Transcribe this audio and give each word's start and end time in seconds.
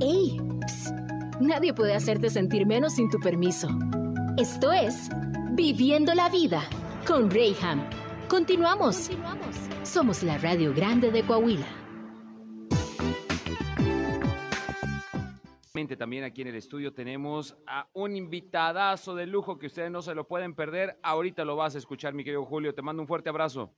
¡Ey! 0.00 0.38
Psst. 0.66 0.94
Nadie 1.40 1.72
puede 1.72 1.94
hacerte 1.94 2.28
sentir 2.28 2.66
menos 2.66 2.94
sin 2.94 3.08
tu 3.08 3.18
permiso. 3.18 3.68
Esto 4.36 4.72
es 4.72 5.08
Viviendo 5.52 6.12
la 6.14 6.28
Vida 6.28 6.62
con 7.06 7.30
Rayham. 7.30 7.88
Continuamos. 8.28 9.10
Somos 9.84 10.22
la 10.22 10.36
Radio 10.38 10.74
Grande 10.74 11.10
de 11.10 11.22
Coahuila. 11.22 11.66
También 15.98 16.24
aquí 16.24 16.42
en 16.42 16.48
el 16.48 16.56
estudio 16.56 16.92
tenemos 16.92 17.56
a 17.66 17.88
un 17.94 18.16
invitadazo 18.16 19.14
de 19.14 19.26
lujo 19.26 19.58
que 19.58 19.66
ustedes 19.66 19.90
no 19.90 20.02
se 20.02 20.14
lo 20.14 20.26
pueden 20.26 20.54
perder. 20.54 20.98
Ahorita 21.02 21.44
lo 21.44 21.56
vas 21.56 21.74
a 21.74 21.78
escuchar, 21.78 22.12
mi 22.12 22.24
querido 22.24 22.44
Julio. 22.44 22.74
Te 22.74 22.82
mando 22.82 23.02
un 23.02 23.08
fuerte 23.08 23.28
abrazo. 23.28 23.72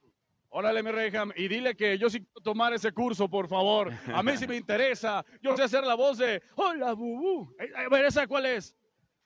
Órale, 0.51 0.83
mi 0.83 0.91
Reyham, 0.91 1.31
y 1.37 1.47
dile 1.47 1.77
que 1.77 1.99
yo 1.99 2.09
sí 2.09 2.21
quiero 2.21 2.41
tomar 2.43 2.73
ese 2.73 2.91
curso, 2.93 3.29
por 3.29 3.49
favor. 3.49 3.93
A 4.15 4.23
mí 4.23 4.37
sí 4.37 4.47
me 4.47 4.57
interesa. 4.57 5.25
Yo 5.43 5.55
sé 5.57 5.63
hacer 5.65 5.85
la 5.85 5.95
voz 5.95 6.17
de 6.19 6.43
Hola, 6.55 6.95
Bubu. 6.95 7.55
A 7.77 7.89
ver, 7.91 8.07
¿esa 8.07 8.27
cuál 8.27 8.47
es? 8.47 8.75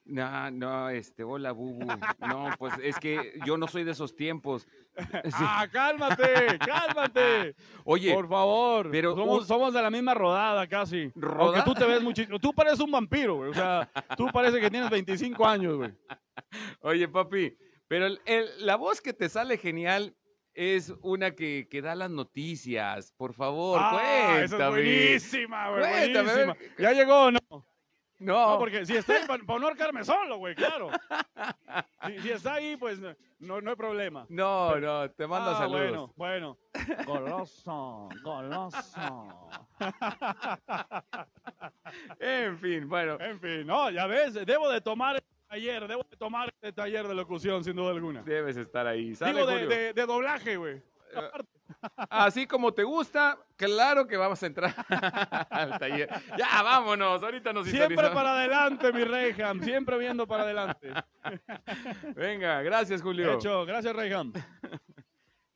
No, 0.05 0.51
no, 0.51 0.89
este, 0.91 1.23
hola, 1.23 1.53
Bubu. 1.53 1.87
No, 2.19 2.51
pues 2.59 2.75
es 2.83 2.99
que 2.99 3.39
yo 3.47 3.57
no 3.57 3.69
soy 3.69 3.85
de 3.85 3.93
esos 3.93 4.15
tiempos. 4.17 4.67
Sí. 5.25 5.31
Ah, 5.33 5.67
cálmate, 5.73 6.59
cálmate. 6.59 7.55
Oye, 7.85 8.13
por 8.13 8.29
favor. 8.29 8.91
pero 8.91 9.15
somos, 9.17 9.47
somos 9.47 9.73
de 9.73 9.81
la 9.81 9.89
misma 9.91 10.13
rodada 10.13 10.67
casi. 10.67 11.11
¿Rodada? 11.15 11.45
Aunque 11.45 11.63
tú 11.63 11.73
te 11.73 11.87
ves 11.87 12.03
muchísimo. 12.03 12.39
Tú 12.39 12.53
pareces 12.53 12.81
un 12.81 12.91
vampiro, 12.91 13.37
güey. 13.37 13.49
O 13.51 13.55
sea, 13.55 13.89
tú 14.19 14.27
parece 14.31 14.61
que 14.61 14.69
tienes 14.69 14.91
25 14.91 15.47
años, 15.47 15.77
güey. 15.77 15.95
Oye, 16.83 17.09
papi, 17.09 17.57
pero 17.89 18.05
el- 18.07 18.21
el- 18.27 18.67
la 18.67 18.77
voz 18.77 19.01
que 19.01 19.15
te 19.15 19.31
sale 19.31 19.57
genial 19.57 20.15
es 20.55 20.93
una 21.03 21.33
que, 21.33 21.67
que 21.71 21.83
da 21.83 21.95
las 21.95 22.11
noticias. 22.11 23.13
Por 23.17 23.35
favor, 23.35 23.79
Ah, 23.83 23.91
cuéntame. 23.93 24.45
esa 24.45 24.57
es 24.65 24.71
buenísima, 24.71 25.71
güey. 25.71 25.81
Cuéntame, 25.83 26.33
buenísima. 26.33 26.57
¿Ya 26.79 26.93
llegó 26.93 27.31
no? 27.31 27.39
No, 27.51 28.53
No, 28.53 28.59
porque 28.59 28.87
si 28.87 28.95
está 28.97 29.15
ahí, 29.17 29.27
para 29.27 29.43
no 29.59 29.67
ahorcarme 29.67 30.05
solo, 30.05 30.37
güey, 30.39 30.55
claro. 30.55 30.91
Si, 32.07 32.19
si 32.21 32.31
está 32.31 32.55
ahí, 32.55 32.77
pues 32.77 32.99
no, 33.39 33.61
no 33.61 33.71
hay 33.71 33.77
problema. 33.77 34.27
no, 34.29 34.79
no, 34.79 35.09
te 35.11 35.27
mando 35.27 35.51
Ah, 35.51 35.59
saludos. 35.59 36.11
Bueno, 36.17 36.57
bueno. 36.57 36.59
Goloso, 37.07 38.09
goloso. 38.23 39.51
En 42.21 42.59
fin, 42.59 42.89
bueno. 42.89 43.19
En 43.21 43.41
fin, 43.41 43.67
no, 43.67 43.91
ya 43.91 44.07
ves, 44.07 44.35
debo 44.35 44.69
de 44.71 44.81
tomar 44.81 45.23
taller, 45.53 45.87
debo 45.87 46.03
de 46.11 46.17
tomar 46.17 46.49
este 46.49 46.73
taller 46.73 47.07
de 47.07 47.15
locución, 47.15 47.63
sin 47.63 47.77
duda 47.77 47.91
alguna. 47.91 48.23
Debes 48.23 48.57
estar 48.57 48.87
ahí. 48.87 49.15
Sale, 49.15 49.33
Digo, 49.35 49.47
de, 49.47 49.67
de- 49.67 49.93
de 49.93 50.07
doblaje, 50.07 50.57
güey. 50.57 50.83
Así 52.09 52.47
como 52.47 52.73
te 52.73 52.85
gusta, 52.85 53.39
claro 53.57 54.07
que 54.07 54.17
vamos 54.17 54.43
a 54.43 54.47
entrar 54.47 54.75
al 55.51 55.79
taller. 55.79 56.09
Ya, 56.39 56.63
vámonos, 56.63 57.23
ahorita 57.23 57.53
nos 57.53 57.69
Siempre 57.69 58.09
para 58.11 58.33
adelante, 58.33 58.93
mi 58.93 59.05
Reyham, 59.05 59.63
siempre 59.63 59.99
viendo 59.99 60.27
para 60.27 60.45
adelante. 60.45 60.91
Venga, 62.17 62.63
gracias, 62.63 63.03
Julio. 63.03 63.35
Hecho, 63.35 63.65
gracias, 63.67 63.95
Reyham. 63.95 64.33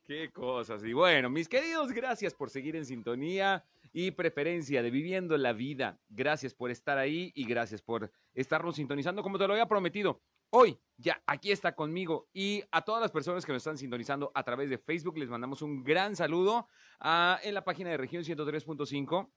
Qué 0.05 0.31
cosas. 0.31 0.84
Y 0.84 0.92
bueno, 0.92 1.31
mis 1.31 1.48
queridos, 1.48 1.91
gracias 1.92 2.34
por 2.34 2.50
seguir 2.50 2.77
en 2.77 2.84
sintonía 2.84 3.64
y 3.98 4.11
preferencia 4.11 4.83
de 4.83 4.91
Viviendo 4.91 5.39
la 5.39 5.55
Vida. 5.55 5.98
Gracias 6.11 6.52
por 6.52 6.70
estar 6.70 6.98
ahí 6.98 7.33
y 7.34 7.47
gracias 7.47 7.80
por 7.80 8.12
estarnos 8.34 8.77
sintonizando 8.77 9.22
como 9.22 9.38
te 9.38 9.47
lo 9.47 9.55
había 9.55 9.69
prometido. 9.69 10.20
Hoy 10.50 10.78
ya 10.98 11.22
aquí 11.27 11.50
está 11.50 11.75
conmigo 11.75 12.28
y 12.34 12.62
a 12.72 12.83
todas 12.83 13.00
las 13.00 13.11
personas 13.11 13.47
que 13.47 13.53
nos 13.53 13.61
están 13.61 13.78
sintonizando 13.78 14.30
a 14.34 14.42
través 14.42 14.69
de 14.69 14.77
Facebook 14.77 15.16
les 15.16 15.30
mandamos 15.30 15.62
un 15.62 15.83
gran 15.83 16.14
saludo 16.14 16.69
ah, 17.00 17.41
en 17.42 17.55
la 17.55 17.64
página 17.64 17.88
de 17.88 17.97
región 17.97 18.22
103.5. 18.22 19.30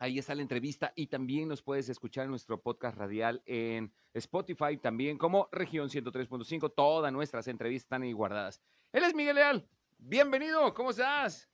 Ahí 0.00 0.18
está 0.18 0.34
la 0.34 0.42
entrevista 0.42 0.92
y 0.96 1.06
también 1.06 1.46
nos 1.46 1.62
puedes 1.62 1.88
escuchar 1.88 2.24
en 2.24 2.30
nuestro 2.30 2.60
podcast 2.60 2.98
radial 2.98 3.44
en 3.46 3.94
Spotify 4.12 4.76
también 4.76 5.18
como 5.18 5.48
región 5.52 5.88
103.5. 5.88 6.74
Todas 6.74 7.12
nuestras 7.12 7.46
entrevistas 7.46 7.84
están 7.84 8.02
ahí 8.02 8.12
guardadas. 8.12 8.60
Él 8.90 9.04
es 9.04 9.14
Miguel 9.14 9.36
Leal. 9.36 9.68
Bienvenido, 9.98 10.74
¿cómo 10.74 10.90
estás? 10.90 11.48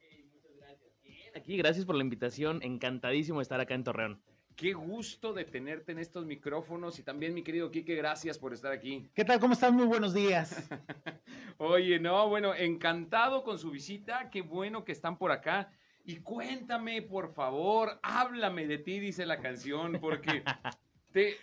Aquí, 1.34 1.56
gracias 1.56 1.84
por 1.84 1.94
la 1.96 2.02
invitación. 2.02 2.60
Encantadísimo 2.62 3.38
de 3.38 3.42
estar 3.42 3.60
acá 3.60 3.74
en 3.74 3.84
Torreón. 3.84 4.22
Qué 4.56 4.72
gusto 4.74 5.32
de 5.32 5.44
tenerte 5.44 5.92
en 5.92 5.98
estos 5.98 6.26
micrófonos 6.26 6.98
y 6.98 7.02
también 7.02 7.32
mi 7.32 7.42
querido 7.42 7.70
Quique, 7.70 7.94
gracias 7.94 8.38
por 8.38 8.52
estar 8.52 8.72
aquí. 8.72 9.08
¿Qué 9.14 9.24
tal? 9.24 9.40
¿Cómo 9.40 9.54
están? 9.54 9.74
Muy 9.74 9.86
buenos 9.86 10.12
días. 10.12 10.68
Oye, 11.58 11.98
no, 11.98 12.28
bueno, 12.28 12.54
encantado 12.54 13.42
con 13.42 13.58
su 13.58 13.70
visita, 13.70 14.28
qué 14.30 14.42
bueno 14.42 14.84
que 14.84 14.92
están 14.92 15.16
por 15.16 15.30
acá. 15.32 15.72
Y 16.04 16.16
cuéntame, 16.16 17.00
por 17.02 17.32
favor, 17.32 18.00
háblame 18.02 18.66
de 18.66 18.78
ti, 18.78 18.98
dice 19.00 19.24
la 19.24 19.38
canción, 19.40 19.98
porque 20.00 20.42
te, 21.12 21.36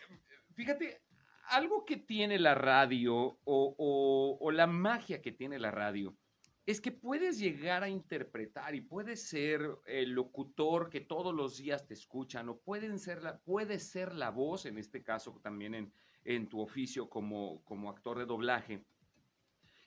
fíjate, 0.54 1.02
algo 1.50 1.86
que 1.86 1.98
tiene 1.98 2.38
la 2.38 2.54
radio 2.56 3.16
o, 3.16 3.38
o- 3.46 4.38
o 4.40 4.52
la 4.52 4.68
magia 4.68 5.22
que 5.22 5.32
tiene 5.32 5.58
la 5.58 5.72
radio 5.72 6.16
es 6.68 6.82
que 6.82 6.92
puedes 6.92 7.40
llegar 7.40 7.82
a 7.82 7.90
interpretar 7.90 8.76
y 8.76 8.82
puedes 8.82 9.24
ser 9.24 9.80
el 9.86 10.12
locutor 10.12 10.90
que 10.90 11.00
todos 11.00 11.34
los 11.34 11.58
días 11.58 11.88
te 11.88 11.94
escuchan 11.94 12.50
o 12.50 12.58
pueden 12.58 13.00
ser 13.00 13.24
la, 13.24 13.40
puedes 13.40 13.84
ser 13.84 14.14
la 14.14 14.32
voz, 14.32 14.66
en 14.66 14.78
este 14.78 15.02
caso 15.02 15.40
también 15.42 15.74
en, 15.74 15.94
en 16.26 16.50
tu 16.50 16.60
oficio 16.60 17.10
como, 17.10 17.64
como 17.64 17.90
actor 17.90 18.20
de 18.20 18.26
doblaje. 18.26 18.84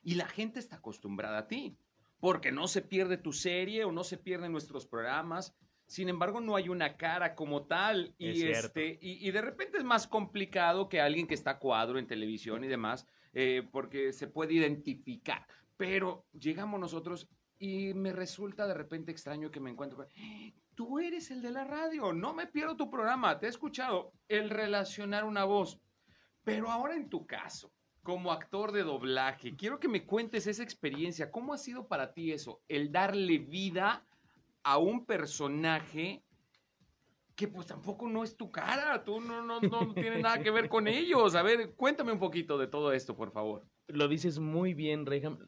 Y 0.02 0.14
la 0.14 0.26
gente 0.26 0.58
está 0.58 0.76
acostumbrada 0.76 1.40
a 1.40 1.48
ti, 1.48 1.76
porque 2.18 2.50
no 2.50 2.66
se 2.66 2.80
pierde 2.80 3.18
tu 3.18 3.34
serie 3.34 3.84
o 3.84 3.92
no 3.92 4.02
se 4.02 4.16
pierden 4.16 4.50
nuestros 4.50 4.86
programas. 4.86 5.54
Sin 5.84 6.08
embargo, 6.08 6.40
no 6.40 6.56
hay 6.56 6.70
una 6.70 6.96
cara 6.96 7.34
como 7.34 7.66
tal. 7.66 8.14
Y, 8.16 8.44
Es 8.44 8.64
este, 8.64 8.98
y, 9.02 9.28
y 9.28 9.30
de 9.32 9.42
repente 9.42 9.76
es 9.76 9.84
más 9.84 10.06
complicado 10.06 10.88
que 10.88 11.02
alguien 11.02 11.26
que 11.26 11.34
está 11.34 11.50
a 11.52 11.58
cuadro 11.58 11.98
en 11.98 12.06
televisión 12.06 12.64
y 12.64 12.68
demás, 12.68 13.06
eh, 13.34 13.68
porque 13.70 14.14
se 14.14 14.28
puede 14.28 14.54
identificar. 14.54 15.46
Pero 15.80 16.26
llegamos 16.38 16.78
nosotros 16.78 17.26
y 17.58 17.94
me 17.94 18.12
resulta 18.12 18.66
de 18.66 18.74
repente 18.74 19.12
extraño 19.12 19.50
que 19.50 19.60
me 19.60 19.70
encuentro 19.70 19.96
con, 19.96 20.08
tú 20.74 20.98
eres 20.98 21.30
el 21.30 21.40
de 21.40 21.50
la 21.50 21.64
radio, 21.64 22.12
no 22.12 22.34
me 22.34 22.46
pierdo 22.46 22.76
tu 22.76 22.90
programa, 22.90 23.38
te 23.38 23.46
he 23.46 23.48
escuchado, 23.48 24.12
el 24.28 24.50
relacionar 24.50 25.24
una 25.24 25.44
voz. 25.44 25.80
Pero 26.44 26.70
ahora 26.70 26.96
en 26.96 27.08
tu 27.08 27.26
caso, 27.26 27.72
como 28.02 28.30
actor 28.30 28.72
de 28.72 28.82
doblaje, 28.82 29.56
quiero 29.56 29.80
que 29.80 29.88
me 29.88 30.04
cuentes 30.04 30.46
esa 30.46 30.62
experiencia. 30.62 31.30
¿Cómo 31.30 31.54
ha 31.54 31.58
sido 31.58 31.88
para 31.88 32.12
ti 32.12 32.30
eso? 32.30 32.60
El 32.68 32.92
darle 32.92 33.38
vida 33.38 34.04
a 34.62 34.76
un 34.76 35.06
personaje 35.06 36.22
que 37.34 37.48
pues 37.48 37.66
tampoco 37.66 38.06
no 38.06 38.22
es 38.22 38.36
tu 38.36 38.50
cara, 38.50 39.02
tú 39.02 39.18
no, 39.18 39.42
no, 39.42 39.62
no 39.62 39.94
tienes 39.94 40.20
nada 40.20 40.42
que 40.42 40.50
ver 40.50 40.68
con 40.68 40.86
ellos. 40.88 41.34
A 41.34 41.42
ver, 41.42 41.74
cuéntame 41.74 42.12
un 42.12 42.18
poquito 42.18 42.58
de 42.58 42.66
todo 42.66 42.92
esto, 42.92 43.16
por 43.16 43.32
favor. 43.32 43.64
Lo 43.92 44.08
dices 44.08 44.38
muy 44.38 44.74
bien, 44.74 45.06
Reyham. 45.06 45.38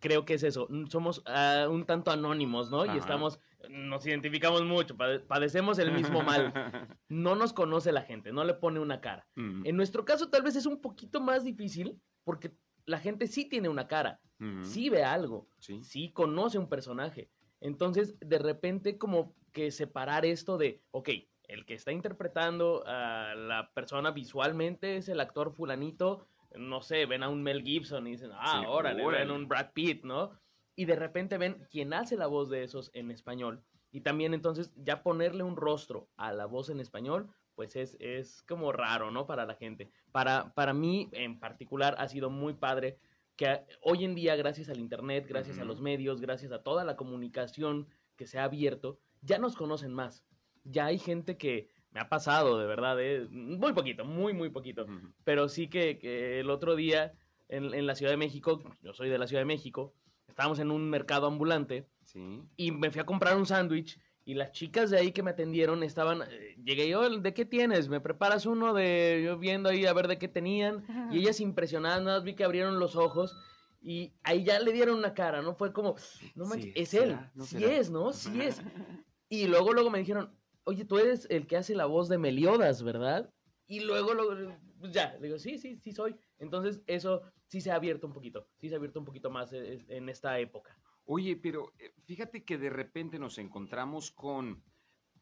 Creo 0.00 0.24
que 0.24 0.34
es 0.34 0.42
eso. 0.42 0.68
Somos 0.88 1.22
ah, 1.26 1.66
un 1.70 1.84
tanto 1.86 2.10
anónimos, 2.10 2.70
¿no? 2.70 2.82
Ajá. 2.82 2.94
Y 2.94 2.98
estamos, 2.98 3.40
nos 3.70 4.06
identificamos 4.06 4.62
mucho, 4.64 4.96
pade- 4.96 5.20
padecemos 5.20 5.78
el 5.78 5.92
mismo 5.92 6.22
mal. 6.22 6.96
No 7.08 7.34
nos 7.34 7.52
conoce 7.52 7.92
la 7.92 8.02
gente, 8.02 8.32
no 8.32 8.44
le 8.44 8.54
pone 8.54 8.80
una 8.80 9.00
cara. 9.00 9.26
Mm, 9.36 9.66
En 9.66 9.76
nuestro 9.76 10.04
caso 10.04 10.28
tal 10.30 10.42
vez 10.42 10.56
es 10.56 10.66
un 10.66 10.80
poquito 10.80 11.20
más 11.20 11.44
difícil 11.44 12.00
porque 12.24 12.52
la 12.86 12.98
gente 12.98 13.26
sí 13.26 13.48
tiene 13.48 13.68
una 13.68 13.86
cara, 13.86 14.20
mm, 14.38 14.62
sí 14.64 14.90
ve 14.90 15.04
algo, 15.04 15.48
sí. 15.58 15.82
sí 15.82 16.12
conoce 16.12 16.58
un 16.58 16.68
personaje. 16.68 17.30
Entonces, 17.60 18.16
de 18.20 18.38
repente, 18.38 18.98
como 18.98 19.34
que 19.52 19.70
separar 19.70 20.26
esto 20.26 20.58
de, 20.58 20.82
ok, 20.90 21.08
el 21.48 21.64
que 21.64 21.74
está 21.74 21.92
interpretando 21.92 22.82
a 22.86 23.34
la 23.34 23.70
persona 23.74 24.10
visualmente 24.10 24.96
es 24.96 25.08
el 25.08 25.20
actor 25.20 25.52
fulanito, 25.52 26.26
no 26.56 26.82
sé, 26.82 27.06
ven 27.06 27.22
a 27.22 27.28
un 27.28 27.42
Mel 27.42 27.62
Gibson 27.62 28.06
y 28.06 28.12
dicen, 28.12 28.30
ah, 28.34 28.60
Sí, 28.60 28.66
órale, 28.68 29.04
órale. 29.04 29.24
ven 29.24 29.30
a 29.32 29.34
un 29.38 29.48
Brad 29.48 29.72
Pitt, 29.72 30.04
¿no? 30.04 30.32
Y 30.76 30.84
de 30.86 30.96
repente 30.96 31.38
ven 31.38 31.66
quién 31.70 31.92
hace 31.92 32.16
la 32.16 32.26
voz 32.26 32.50
de 32.50 32.64
esos 32.64 32.90
en 32.94 33.10
español. 33.10 33.62
Y 33.90 34.00
también 34.00 34.34
entonces 34.34 34.72
ya 34.76 35.02
ponerle 35.02 35.44
un 35.44 35.56
rostro 35.56 36.08
a 36.16 36.32
la 36.32 36.46
voz 36.46 36.68
en 36.68 36.80
español, 36.80 37.30
pues 37.54 37.76
es, 37.76 37.96
es 38.00 38.42
como 38.42 38.72
raro, 38.72 39.10
¿no? 39.12 39.26
Para 39.26 39.46
la 39.46 39.54
gente. 39.54 39.90
Para, 40.10 40.52
para 40.54 40.72
mí 40.74 41.08
en 41.12 41.38
particular 41.38 41.94
ha 41.98 42.08
sido 42.08 42.28
muy 42.28 42.54
padre 42.54 42.98
que 43.36 43.64
hoy 43.80 44.04
en 44.04 44.14
día, 44.14 44.36
gracias 44.36 44.68
al 44.68 44.78
Internet, 44.78 45.26
gracias 45.28 45.58
a 45.58 45.64
los 45.64 45.80
medios, 45.80 46.20
gracias 46.20 46.52
a 46.52 46.62
toda 46.62 46.84
la 46.84 46.96
comunicación 46.96 47.88
que 48.16 48.26
se 48.26 48.38
ha 48.38 48.44
abierto, 48.44 48.98
ya 49.22 49.38
nos 49.38 49.56
conocen 49.56 49.92
más. 49.92 50.24
Ya 50.64 50.86
hay 50.86 50.98
gente 50.98 51.36
que 51.36 51.68
me 51.94 52.00
ha 52.00 52.08
pasado, 52.08 52.58
de 52.58 52.66
verdad, 52.66 53.00
¿eh? 53.00 53.26
muy 53.30 53.72
poquito, 53.72 54.04
muy, 54.04 54.32
muy 54.34 54.50
poquito. 54.50 54.84
Pero 55.24 55.48
sí 55.48 55.68
que, 55.68 55.98
que 55.98 56.40
el 56.40 56.50
otro 56.50 56.74
día 56.76 57.12
en, 57.48 57.72
en 57.72 57.86
la 57.86 57.94
Ciudad 57.94 58.10
de 58.12 58.16
México, 58.16 58.60
yo 58.82 58.92
soy 58.92 59.08
de 59.08 59.16
la 59.18 59.26
Ciudad 59.28 59.42
de 59.42 59.46
México, 59.46 59.94
estábamos 60.28 60.58
en 60.58 60.70
un 60.70 60.90
mercado 60.90 61.26
ambulante 61.26 61.86
Sí. 62.04 62.42
y 62.56 62.70
me 62.70 62.90
fui 62.90 63.00
a 63.00 63.06
comprar 63.06 63.36
un 63.36 63.46
sándwich 63.46 63.98
y 64.26 64.34
las 64.34 64.52
chicas 64.52 64.90
de 64.90 64.98
ahí 64.98 65.12
que 65.12 65.22
me 65.22 65.30
atendieron 65.30 65.82
estaban, 65.82 66.22
eh, 66.30 66.56
llegué 66.62 66.88
yo, 66.88 67.08
¿de 67.08 67.32
qué 67.34 67.44
tienes? 67.46 67.88
¿Me 67.88 68.00
preparas 68.00 68.44
uno 68.44 68.74
de, 68.74 69.22
yo 69.24 69.38
viendo 69.38 69.68
ahí 69.70 69.86
a 69.86 69.92
ver 69.92 70.08
de 70.08 70.18
qué 70.18 70.28
tenían? 70.28 70.84
Y 71.12 71.18
ellas 71.20 71.40
impresionadas, 71.40 72.02
nada 72.02 72.18
más 72.18 72.24
vi 72.24 72.34
que 72.34 72.44
abrieron 72.44 72.78
los 72.78 72.96
ojos 72.96 73.36
y 73.80 74.12
ahí 74.22 74.44
ya 74.44 74.58
le 74.60 74.72
dieron 74.72 74.96
una 74.98 75.14
cara, 75.14 75.42
¿no? 75.42 75.54
Fue 75.54 75.72
como, 75.72 75.94
no 76.34 76.46
manches, 76.46 76.72
Sí, 76.72 76.72
es 76.74 76.94
él. 76.94 77.16
¿No 77.34 77.44
sí 77.44 77.58
será? 77.58 77.72
es, 77.72 77.90
¿no? 77.90 78.12
Sí 78.12 78.40
es. 78.40 78.60
Y 79.30 79.46
luego, 79.46 79.72
luego 79.72 79.90
me 79.90 79.98
dijeron, 79.98 80.30
oye, 80.64 80.84
tú 80.84 80.98
eres 80.98 81.26
el 81.30 81.46
que 81.46 81.56
hace 81.56 81.74
la 81.74 81.86
voz 81.86 82.08
de 82.08 82.18
Meliodas, 82.18 82.82
¿verdad? 82.82 83.32
Y 83.66 83.80
luego, 83.80 84.12
lo, 84.14 84.58
pues 84.78 84.92
ya, 84.92 85.16
digo, 85.18 85.38
sí, 85.38 85.58
sí, 85.58 85.78
sí 85.78 85.92
soy. 85.92 86.16
Entonces, 86.38 86.82
eso 86.86 87.22
sí 87.46 87.60
se 87.60 87.70
ha 87.70 87.76
abierto 87.76 88.06
un 88.06 88.12
poquito, 88.12 88.48
sí 88.56 88.68
se 88.68 88.74
ha 88.74 88.78
abierto 88.78 88.98
un 88.98 89.06
poquito 89.06 89.30
más 89.30 89.52
eh, 89.52 89.74
eh, 89.74 89.84
en 89.88 90.08
esta 90.08 90.38
época. 90.38 90.78
Oye, 91.06 91.36
pero 91.36 91.72
eh, 91.78 91.92
fíjate 92.04 92.44
que 92.44 92.58
de 92.58 92.70
repente 92.70 93.18
nos 93.18 93.38
encontramos 93.38 94.10
con 94.10 94.62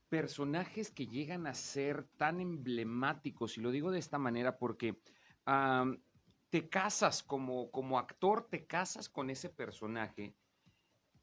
personajes 0.09 0.91
que 0.91 1.07
llegan 1.07 1.47
a 1.47 1.55
ser 1.55 2.05
tan 2.17 2.41
emblemáticos, 2.41 3.57
y 3.57 3.61
lo 3.61 3.71
digo 3.71 3.91
de 3.91 3.99
esta 3.99 4.19
manera 4.19 4.59
porque 4.59 5.01
te 6.51 6.69
casas 6.69 7.23
como, 7.23 7.71
como 7.71 7.99
actor, 7.99 8.47
te 8.49 8.67
casas 8.67 9.09
con 9.09 9.31
ese 9.31 9.49
personaje 9.49 10.37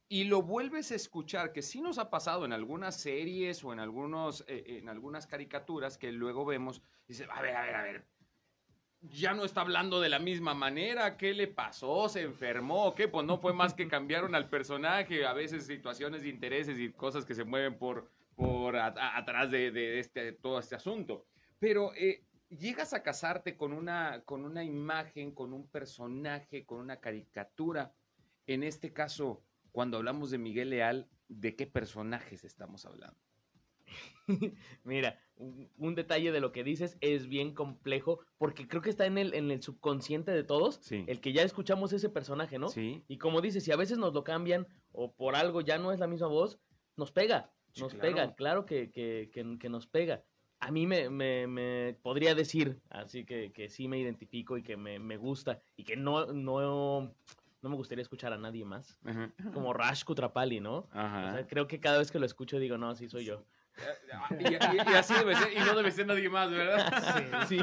y 0.10 0.24
lo 0.26 0.42
vuelves 0.42 0.92
a 0.92 0.96
escuchar, 0.96 1.54
que 1.54 1.62
sí 1.62 1.82
nos 1.82 2.00
ha 2.00 2.10
pasado 2.10 2.44
en 2.44 2.52
algunas 2.52 2.96
series 3.00 3.64
o 3.64 3.72
en, 3.74 3.80
algunos, 3.80 4.44
eh, 4.48 4.80
en 4.80 4.90
algunas 4.90 5.28
caricaturas 5.28 5.98
que 6.00 6.12
luego 6.12 6.46
vemos, 6.46 6.82
dice, 7.08 7.28
a 7.32 7.42
ver, 7.42 7.56
a 7.56 7.62
ver, 7.66 7.76
a 7.76 7.84
ver, 7.84 8.06
ya 9.02 9.34
no 9.34 9.46
está 9.46 9.62
hablando 9.62 10.02
de 10.02 10.10
la 10.10 10.20
misma 10.20 10.54
manera, 10.54 11.16
¿qué 11.16 11.34
le 11.34 11.48
pasó? 11.48 12.10
¿Se 12.10 12.22
enfermó? 12.22 12.96
¿Qué? 12.96 13.08
Pues 13.08 13.26
no 13.26 13.38
fue 13.38 13.54
más 13.54 13.74
que 13.74 13.88
cambiaron 13.88 14.36
al 14.36 14.50
personaje, 14.50 15.26
a 15.26 15.34
veces 15.34 15.68
situaciones 15.68 16.24
de 16.24 16.30
intereses 16.30 16.78
y 16.80 16.92
cosas 16.92 17.24
que 17.24 17.36
se 17.36 17.46
mueven 17.46 17.78
por, 17.78 18.10
por 18.36 18.76
a- 18.78 18.88
a- 18.88 19.18
atrás 19.18 19.52
de, 19.52 19.72
de 19.72 20.00
este, 20.00 20.34
todo 20.34 20.60
este 20.60 20.76
asunto. 20.76 21.28
Pero 21.60 21.94
eh, 21.96 22.26
llegas 22.50 22.94
a 22.94 23.04
casarte 23.04 23.56
con 23.56 23.74
una, 23.74 24.24
con 24.26 24.44
una 24.44 24.64
imagen, 24.64 25.34
con 25.36 25.54
un 25.54 25.68
personaje, 25.70 26.66
con 26.66 26.80
una 26.80 27.00
caricatura. 27.00 27.94
En 28.48 28.64
este 28.64 28.92
caso, 28.92 29.44
cuando 29.72 29.98
hablamos 29.98 30.32
de 30.32 30.38
Miguel 30.38 30.70
Leal, 30.72 31.08
¿de 31.28 31.56
qué 31.56 31.68
personajes 31.68 32.44
estamos 32.44 32.86
hablando? 32.86 33.18
Mira, 34.84 35.20
un, 35.36 35.70
un 35.78 35.96
detalle 35.96 36.32
de 36.32 36.40
lo 36.40 36.52
que 36.52 36.64
dices 36.64 36.98
es 37.02 37.28
bien 37.28 37.54
complejo 37.54 38.20
porque 38.38 38.68
creo 38.68 38.82
que 38.82 38.90
está 38.90 39.06
en 39.06 39.18
el, 39.18 39.34
en 39.34 39.50
el 39.52 39.62
subconsciente 39.62 40.32
de 40.32 40.44
todos, 40.44 40.80
Sí. 40.82 41.04
el 41.08 41.20
que 41.20 41.34
ya 41.34 41.42
escuchamos 41.44 41.94
ese 41.94 42.10
personaje, 42.10 42.60
¿no? 42.60 42.70
Sí. 42.70 43.04
Y 43.08 43.18
como 43.18 43.42
dices, 43.42 43.64
si 43.64 43.72
a 43.72 43.76
veces 43.76 43.98
nos 43.98 44.14
lo 44.14 44.24
cambian 44.24 44.68
o 44.92 45.12
por 45.14 45.36
algo 45.36 45.62
ya 45.62 45.78
no 45.78 45.92
es 45.92 46.00
la 46.00 46.08
misma 46.08 46.28
voz, 46.28 46.60
nos 46.98 47.12
pega, 47.12 47.52
Sí, 47.74 47.82
nos 47.82 47.94
claro. 47.94 48.02
pega, 48.16 48.36
claro 48.36 48.66
que, 48.66 48.92
que, 48.92 49.30
que- 49.32 49.58
que 49.60 49.70
nos 49.70 49.88
pega. 49.88 50.24
A 50.60 50.72
mí 50.72 50.86
me, 50.86 51.10
me- 51.10 51.48
me 51.48 51.96
podría 52.02 52.36
decir, 52.36 52.82
así 52.90 53.26
que, 53.26 53.52
que 53.54 53.70
sí 53.70 53.88
me 53.88 53.98
identifico 54.00 54.58
y 54.58 54.64
que 54.64 54.76
me, 54.76 55.00
me 55.00 55.16
gusta 55.18 55.62
y 55.78 55.84
que 55.86 55.96
no, 55.96 56.34
no, 56.34 57.16
no 57.62 57.70
me 57.70 57.76
gustaría 57.76 58.02
escuchar 58.02 58.34
a 58.34 58.38
nadie 58.38 58.64
más, 58.66 58.98
Ajá. 59.06 59.32
como 59.54 59.74
Rash 59.74 60.04
Kutrapali, 60.04 60.60
¿no? 60.60 60.78
O 60.78 60.90
Ajá. 60.92 61.34
sea, 61.34 61.48
creo 61.48 61.68
que 61.68 61.80
cada 61.80 61.98
vez 62.00 62.12
que 62.12 62.20
lo 62.20 62.26
escucho 62.26 62.60
digo, 62.60 62.78
no, 62.78 62.96
sí 62.96 63.10
soy 63.10 63.26
yo. 63.26 63.46
Y, 64.40 64.44
y- 64.54 64.92
y 64.92 64.94
así 64.96 65.14
debe 65.14 65.36
ser, 65.36 65.54
y 65.54 65.60
no 65.60 65.76
debe 65.76 65.92
ser 65.92 66.06
nadie 66.08 66.30
más, 66.30 66.50
¿verdad? 66.52 67.46
Sí. 67.48 67.60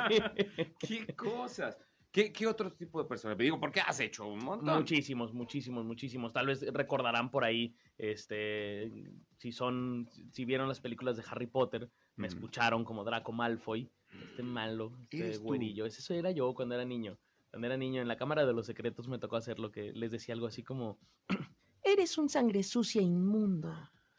¿Qué 0.78 1.14
cosas? 1.14 1.78
¿Qué, 2.10 2.32
qué 2.32 2.46
otro 2.46 2.72
tipo 2.72 3.02
de 3.02 3.06
personas? 3.06 3.36
Digo, 3.36 3.60
¿por 3.60 3.70
qué 3.70 3.80
has 3.80 4.00
hecho 4.00 4.26
un 4.26 4.42
montón? 4.42 4.74
Muchísimos, 4.78 5.34
muchísimos, 5.34 5.84
muchísimos. 5.84 6.32
Tal 6.32 6.46
vez 6.46 6.62
recordarán 6.72 7.30
por 7.30 7.44
ahí, 7.44 7.76
este, 7.98 8.90
si 9.36 9.52
son, 9.52 10.08
si 10.32 10.46
vieron 10.46 10.66
las 10.68 10.80
películas 10.80 11.18
de 11.18 11.24
Harry 11.30 11.46
Potter, 11.46 11.90
me 12.14 12.26
escucharon 12.28 12.84
como 12.86 13.04
Draco 13.04 13.32
Malfoy, 13.32 13.90
este 14.30 14.42
malo, 14.42 14.92
este 15.10 15.36
güerillo. 15.36 15.84
Ese 15.84 16.16
era 16.18 16.30
yo 16.30 16.54
cuando 16.54 16.74
era 16.74 16.86
niño. 16.86 17.18
Cuando 17.50 17.66
era 17.66 17.76
niño 17.76 18.02
en 18.02 18.08
la 18.08 18.16
Cámara 18.16 18.44
de 18.44 18.52
los 18.52 18.66
Secretos 18.66 19.08
me 19.08 19.18
tocó 19.18 19.36
hacer 19.36 19.58
lo 19.58 19.70
que 19.70 19.92
les 19.92 20.10
decía 20.10 20.34
algo 20.34 20.46
así 20.46 20.62
como, 20.62 20.98
Eres 21.82 22.18
un 22.18 22.28
sangre 22.28 22.62
sucia 22.64 23.00
inmundo. 23.00 23.72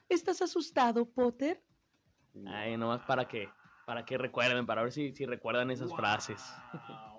¿Estás 0.07 0.41
asustado, 0.41 1.05
Potter? 1.09 1.61
ay, 2.45 2.77
nomás 2.77 3.01
para 3.05 3.27
que, 3.27 3.49
para 3.85 4.05
que 4.05 4.17
recuerden, 4.17 4.65
para 4.65 4.83
ver 4.83 4.91
si, 4.93 5.11
si 5.11 5.25
recuerdan 5.25 5.69
esas 5.71 5.93
frases. 5.93 6.41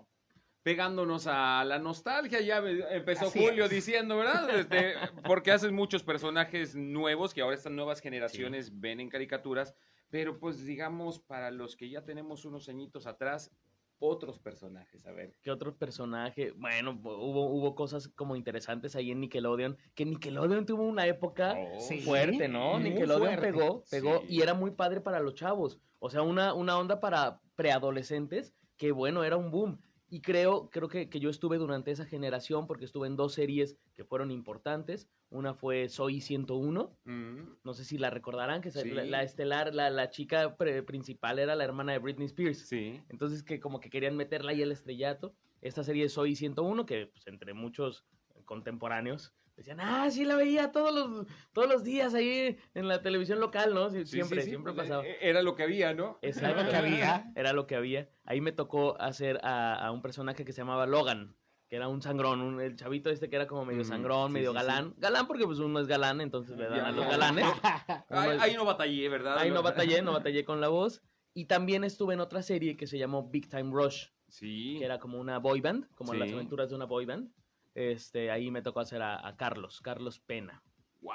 Pegándonos 0.63 1.27
a 1.27 1.65
la 1.65 1.79
nostalgia, 1.79 2.41
ya 2.41 2.59
empezó 2.59 3.27
Así 3.27 3.39
Julio 3.39 3.65
es. 3.65 3.71
diciendo, 3.71 4.17
¿verdad? 4.19 4.51
Este, 4.59 4.95
porque 5.27 5.51
hacen 5.53 5.75
muchos 5.75 6.03
personajes 6.03 6.75
nuevos 6.75 7.33
que 7.33 7.41
ahora 7.41 7.55
estas 7.57 7.73
nuevas 7.73 8.01
generaciones 8.01 8.79
ven 8.79 9.01
en 9.01 9.09
caricaturas, 9.09 9.75
pero 10.11 10.39
pues 10.39 10.65
digamos, 10.65 11.21
para 11.21 11.51
los 11.51 11.77
que 11.77 11.89
ya 11.89 12.05
tenemos 12.05 12.45
unos 12.45 12.69
añitos 12.69 13.07
atrás, 13.07 13.51
otros 14.01 14.39
personajes, 14.39 15.05
a 15.07 15.13
ver. 15.13 15.35
¿Qué 15.43 15.51
otro 15.51 15.77
personaje? 15.77 16.53
Bueno, 16.57 16.99
hubo, 17.03 17.51
hubo 17.51 17.75
cosas 17.75 18.09
como 18.09 18.37
interesantes 18.37 18.95
ahí 18.97 19.11
en 19.11 19.21
Nickelodeon, 19.21 19.77
que 19.95 20.05
Nickelodeon 20.05 20.67
tuvo 20.67 20.85
una 20.85 21.07
época 21.07 21.57
Oh, 21.59 21.81
Sí. 21.81 22.01
fuerte, 22.01 22.49
¿no? 22.49 22.75
muy 22.79 22.91
Nickelodeon 22.91 23.37
fuerte. 23.39 23.43
pegó, 23.53 23.85
pegó 23.91 24.21
Sí. 24.21 24.27
y 24.37 24.43
era 24.43 24.55
muy 24.55 24.71
padre 24.71 25.01
para 25.01 25.21
los 25.21 25.35
chavos. 25.35 25.81
O 25.99 26.11
sea, 26.11 26.23
una, 26.23 26.55
una 26.55 26.79
onda 26.79 27.01
para 27.01 27.41
preadolescentes 27.57 28.55
que, 28.77 28.93
bueno, 28.93 29.25
era 29.25 29.37
un 29.37 29.51
boom. 29.51 29.81
Y 30.11 30.21
creo, 30.23 30.71
creo 30.71 30.89
que, 30.89 31.11
que 31.11 31.21
yo 31.21 31.29
estuve 31.29 31.59
durante 31.59 31.91
esa 31.91 32.07
generación 32.07 32.67
porque 32.67 32.87
estuve 32.87 33.07
en 33.09 33.17
dos 33.17 33.35
series 33.35 33.77
que 33.95 34.05
fueron 34.05 34.31
importantes. 34.31 35.09
Una 35.31 35.53
fue 35.53 35.89
Soy 35.91 36.21
101, 36.23 36.97
Mm, 37.05 37.59
no 37.63 37.75
sé 37.75 37.85
si 37.85 37.99
la 37.99 38.09
recordarán, 38.09 38.63
que 38.63 38.71
Sí. 38.71 38.91
la, 38.91 39.05
la 39.05 39.23
estelar, 39.23 39.75
la, 39.75 39.91
la 39.91 40.09
chica 40.09 40.57
pre- 40.57 40.83
principal 40.83 41.39
era 41.39 41.55
la 41.55 41.65
hermana 41.65 41.93
de 41.93 41.99
Britney 41.99 42.27
Spears. 42.27 42.67
sí. 42.69 43.01
Entonces 43.11 43.43
que 43.43 43.61
como 43.61 43.81
que 43.81 43.91
querían 43.91 44.17
meterla 44.17 44.53
ahí 44.53 44.63
al 44.63 44.73
estrellato. 44.73 45.35
Esta 45.61 45.83
serie 45.85 46.09
Soy 46.09 46.35
101, 46.37 46.87
que 46.87 47.09
pues, 47.09 47.27
entre 47.27 47.53
muchos 47.53 48.07
contemporáneos 48.47 49.35
decían, 49.59 49.81
ah, 49.81 50.11
sí 50.11 50.25
la 50.25 50.37
veía 50.37 50.73
todos 50.73 50.95
los, 50.95 51.27
todos 51.53 51.69
los 51.69 51.85
días 51.85 52.15
ahí 52.15 52.57
en 52.75 52.89
la 52.89 53.03
televisión 53.03 53.41
local, 53.41 53.75
¿no? 53.75 53.91
Sí, 53.91 54.01
Sí, 54.05 54.13
siempre, 54.13 54.41
sí, 54.41 54.45
sí, 54.47 54.51
siempre 54.51 54.73
pues, 54.73 54.87
pasaba. 54.89 55.07
eh, 55.07 55.19
Era 55.21 55.43
lo 55.43 55.55
que 55.55 55.63
había, 55.65 55.95
¿no? 55.95 56.19
Exacto. 56.23 56.63
lo 56.65 56.71
que 56.71 56.77
había. 56.77 57.33
Era 57.35 57.53
lo 57.53 57.67
que 57.67 57.77
había. 57.77 58.09
Ahí 58.25 58.41
me 58.41 58.53
tocó 58.53 59.01
hacer 59.01 59.41
a, 59.43 59.75
a 59.75 59.91
un 59.93 60.03
personaje 60.03 60.45
que 60.45 60.53
se 60.53 60.63
llamaba 60.63 60.87
Logan, 60.87 61.37
que 61.69 61.77
era 61.77 61.89
un 61.89 62.01
sangrón, 62.03 62.41
un- 62.41 62.61
el 62.61 62.77
chavito 62.77 63.11
este 63.11 63.29
que 63.29 63.37
era 63.37 63.47
como 63.47 63.65
medio 63.65 63.81
Ujú, 63.83 63.89
sangrón, 63.91 64.29
sí, 64.29 64.33
medio 64.35 64.53
sí, 64.53 64.59
sí. 64.59 64.65
galán. 64.67 64.95
Galán 64.97 65.27
porque 65.27 65.45
pues 65.45 65.59
uno 65.59 65.81
es 65.81 65.87
galán, 65.87 66.21
entonces 66.21 66.57
le 66.57 66.67
dan 66.69 66.79
Ya, 66.79 66.87
a 66.89 66.93
los 66.93 67.07
galanes. 67.07 67.45
Ahí, 68.11 68.55
no 68.55 68.65
batallé, 68.65 69.09
¿verdad? 69.09 69.39
Ahí 69.39 69.51
no 69.51 69.63
batallé, 69.63 70.03
no 70.03 70.13
batallé 70.25 70.45
con 70.45 70.61
la 70.61 70.69
voz. 70.69 71.03
Y 71.35 71.45
también 71.45 71.85
estuve 71.85 72.15
en 72.15 72.21
otra 72.21 72.43
serie 72.43 72.77
que 72.77 72.87
se 72.87 72.99
llamó 72.99 73.29
Big 73.29 73.49
Time 73.49 73.71
Rush, 73.73 74.07
Sí. 74.29 74.77
que 74.79 74.85
era 74.85 74.99
como 74.99 75.19
una 75.21 75.39
boy 75.39 75.61
band, 75.61 75.87
como 75.95 76.13
las 76.15 76.33
aventuras 76.33 76.69
de 76.71 76.75
una 76.77 76.85
boy 76.87 77.05
band. 77.07 77.31
Este, 77.79 78.33
ahí 78.33 78.51
me 78.51 78.61
tocó 78.61 78.81
hacer 78.81 79.01
a, 79.03 79.25
a 79.25 79.37
Carlos, 79.37 79.81
Carlos 79.81 80.19
Pena. 80.19 80.61
¡Wow! 81.01 81.15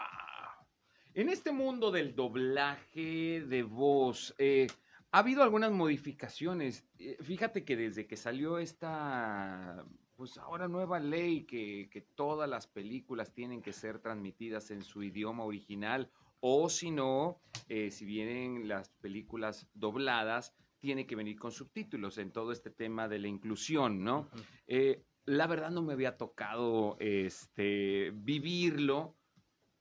En 1.14 1.28
este 1.28 1.52
mundo 1.52 1.92
del 1.92 2.16
doblaje 2.16 3.42
de 3.42 3.64
voz, 3.64 4.34
eh, 4.38 4.68
ha 5.12 5.20
habido 5.20 5.44
algunas 5.44 5.74
modificaciones. 5.74 6.88
Eh, 7.00 7.18
fíjate 7.22 7.66
que 7.66 7.76
desde 7.76 8.08
que 8.08 8.16
salió 8.16 8.60
esta, 8.60 9.86
pues 10.16 10.38
ahora 10.38 10.70
nueva 10.70 11.02
ley 11.02 11.44
que, 11.44 11.90
que 11.92 12.00
todas 12.00 12.50
las 12.50 12.66
películas 12.66 13.34
tienen 13.34 13.62
que 13.62 13.74
ser 13.74 14.00
transmitidas 14.00 14.72
en 14.72 14.84
su 14.84 15.04
idioma 15.04 15.44
original, 15.44 16.10
o 16.40 16.70
si 16.70 16.92
no, 16.92 17.42
eh, 17.68 17.92
si 17.92 18.06
vienen 18.06 18.70
las 18.70 18.88
películas 19.02 19.68
dobladas, 19.74 20.56
tiene 20.80 21.06
que 21.06 21.18
venir 21.18 21.38
con 21.38 21.52
subtítulos 21.52 22.18
en 22.18 22.32
todo 22.32 22.54
este 22.54 22.70
tema 22.70 23.10
de 23.10 23.20
la 23.20 23.28
inclusión, 23.28 24.02
¿no? 24.02 24.30
Eh, 24.66 25.04
la 25.26 25.48
verdad 25.48 25.70
no 25.72 25.82
me 25.82 25.94
había 25.94 26.18
tocado 26.18 26.98
este, 27.00 28.12
vivirlo. 28.16 29.16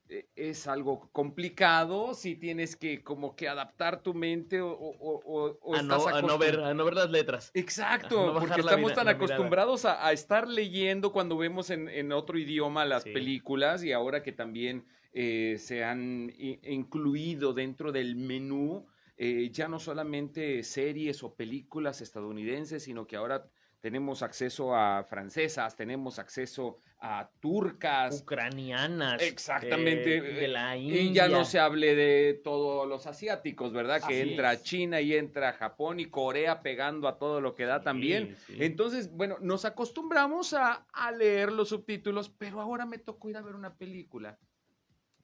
Eh, 0.09 0.27
Es 0.35 0.67
algo 0.67 1.09
complicado 1.13 2.13
si 2.13 2.35
tienes 2.35 2.75
que 2.75 3.03
como 3.03 3.35
que 3.35 3.47
adaptar 3.47 4.03
tu 4.03 4.13
mente 4.13 4.61
o, 4.61 4.69
o- 4.71 5.21
o- 5.25 5.57
o 5.61 5.75
A 5.75 5.81
no, 5.81 5.95
estás 5.97 6.13
a 6.15 6.21
no 6.21 6.37
ver, 6.37 6.59
a 6.59 6.73
no 6.73 6.85
ver 6.85 6.93
las 6.95 7.09
letras. 7.09 7.51
Exacto, 7.53 8.33
no 8.33 8.39
porque 8.39 8.59
estamos 8.59 8.91
vida- 8.91 8.95
tan 8.95 9.07
acostumbrados 9.07 9.85
a, 9.85 10.05
a 10.05 10.11
estar 10.11 10.47
leyendo 10.47 11.11
cuando 11.13 11.37
vemos 11.37 11.69
en, 11.69 11.87
en 11.87 12.11
otro 12.11 12.37
idioma 12.37 12.83
las 12.85 13.03
Sí. 13.03 13.11
películas 13.13 13.83
y 13.83 13.93
ahora 13.93 14.21
que 14.23 14.33
también 14.33 14.85
eh, 15.13 15.55
se 15.59 15.83
han 15.83 16.33
incluido 16.37 17.53
dentro 17.53 17.91
del 17.91 18.15
menú 18.15 18.85
eh, 19.15 19.49
ya 19.51 19.67
no 19.67 19.79
solamente 19.79 20.63
series 20.63 21.23
o 21.23 21.35
películas 21.35 22.01
estadounidenses, 22.01 22.83
sino 22.83 23.05
que 23.05 23.15
ahora 23.15 23.47
tenemos 23.83 24.23
acceso 24.23 24.73
a 24.73 25.03
francesas, 25.03 25.75
tenemos 25.75 26.17
acceso 26.17 26.77
a 27.01 27.29
turcas, 27.41 28.21
Ucranianas. 28.21 29.21
Exactamente. 29.21 30.19
eh, 30.19 30.21
de 30.21 30.47
la 30.47 30.77
India. 30.77 31.01
y 31.01 31.11
ya 31.13 31.27
no 31.27 31.43
se 31.43 31.59
hable 31.59 31.93
de 31.93 32.39
todos 32.45 32.87
los 32.87 33.07
asiáticos, 33.07 33.73
¿verdad? 33.73 34.01
Que 34.07 34.21
entra 34.21 34.53
es. 34.53 34.63
China 34.63 35.01
y 35.01 35.13
entra 35.13 35.51
Japón 35.51 35.99
y 35.99 36.05
Corea 36.05 36.61
pegando 36.61 37.09
a 37.09 37.17
todo 37.19 37.41
lo 37.41 37.55
que 37.55 37.65
da 37.65 37.79
Sí, 37.79 37.83
también. 37.83 38.37
sí. 38.47 38.55
Entonces, 38.57 39.11
bueno, 39.11 39.35
nos 39.41 39.65
acostumbramos 39.65 40.53
a, 40.53 40.87
a 40.93 41.11
leer 41.11 41.51
los 41.51 41.67
subtítulos, 41.67 42.29
pero 42.29 42.61
ahora 42.61 42.85
me 42.85 42.99
tocó 42.99 43.29
ir 43.29 43.35
a 43.35 43.41
ver 43.41 43.53
una 43.55 43.75
película 43.75 44.39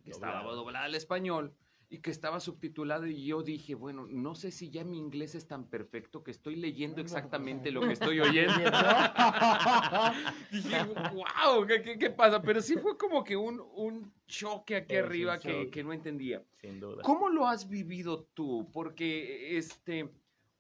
que 0.04 0.12
estaba 0.12 0.44
doblada 0.52 0.84
al 0.84 0.96
español. 0.96 1.56
Y 1.92 2.00
que 2.00 2.12
estaba 2.12 2.40
subtitulado 2.40 3.08
y 3.08 3.26
yo 3.26 3.42
dije, 3.42 3.74
bueno, 3.74 4.06
no 4.08 4.36
sé 4.36 4.52
si 4.52 4.70
ya 4.70 4.84
mi 4.84 5.00
inglés 5.00 5.34
es 5.34 5.48
tan 5.48 5.68
perfecto 5.70 6.24
que 6.24 6.30
estoy 6.30 6.56
leyendo 6.56 7.02
exactamente 7.02 7.72
lo 7.72 7.82
que 7.82 7.94
estoy 7.94 8.20
oyendo. 8.20 8.54
dije, 10.52 10.84
wow, 10.84 11.66
¿qué, 11.66 11.98
qué, 11.98 12.10
pasa? 12.12 12.42
Pero 12.44 12.62
sí 12.62 12.76
fue 12.76 12.96
como 12.96 13.24
que 13.24 13.36
un, 13.36 13.60
un 13.74 14.14
choque 14.28 14.76
aquí 14.76 14.96
Es 14.96 15.04
arriba 15.04 15.40
que, 15.40 15.72
que 15.72 15.84
no 15.84 15.92
entendía. 15.92 16.44
Sin 16.62 16.80
duda. 16.80 17.02
¿Cómo 17.02 17.28
lo 17.30 17.48
has 17.48 17.68
vivido 17.68 18.30
tú? 18.36 18.70
Porque 18.72 19.58
este, 19.58 20.12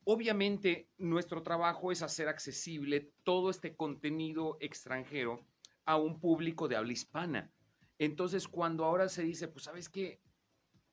obviamente 0.06 0.90
nuestro 0.98 1.44
trabajo 1.44 1.92
es 1.92 2.02
hacer 2.02 2.28
accesible 2.28 3.12
todo 3.24 3.52
este 3.52 3.76
contenido 3.76 4.58
extranjero 4.62 5.46
a 5.86 5.96
un 5.98 6.20
público 6.20 6.68
de 6.68 6.76
habla 6.76 6.94
hispana. 6.94 7.52
Entonces, 8.00 8.48
cuando 8.48 8.86
ahora 8.86 9.10
se 9.10 9.22
dice, 9.22 9.48
pues, 9.48 9.66
¿sabes 9.66 9.90
qué? 9.90 10.22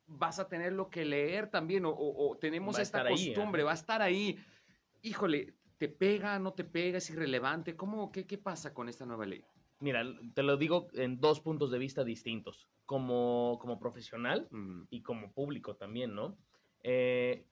Vas 0.08 0.38
a 0.38 0.48
tenerlo 0.48 0.88
que 0.88 1.04
leer 1.04 1.50
también, 1.50 1.84
o, 1.84 1.90
o- 1.90 2.30
o 2.30 2.36
tenemos 2.38 2.76
Va 2.76 2.82
esta 2.82 3.02
ahí, 3.02 3.10
costumbre, 3.10 3.62
va 3.62 3.72
a 3.72 3.74
estar 3.74 4.02
ahí. 4.02 4.38
Híjole, 5.02 5.54
¿te 5.78 5.88
pega, 5.88 6.38
no 6.38 6.52
te 6.52 6.64
pega, 6.64 6.98
es 6.98 7.10
irrelevante? 7.10 7.76
¿Cómo, 7.76 8.10
qué, 8.12 8.26
qué 8.26 8.38
pasa 8.38 8.72
con 8.72 8.88
esta 8.88 9.04
nueva 9.04 9.26
ley? 9.26 9.44
Mira, 9.80 10.02
te 10.34 10.42
lo 10.42 10.56
digo 10.56 10.88
en 10.94 11.20
dos 11.20 11.40
puntos 11.40 11.70
de 11.70 11.78
vista 11.78 12.04
distintos. 12.04 12.68
Como, 12.86 13.58
como 13.60 13.78
profesional 13.78 14.46
Mm, 14.50 14.82
y 14.90 15.02
como 15.02 15.32
público 15.32 15.74
también, 15.76 16.14
¿no? 16.14 16.38
Eh, 16.82 17.44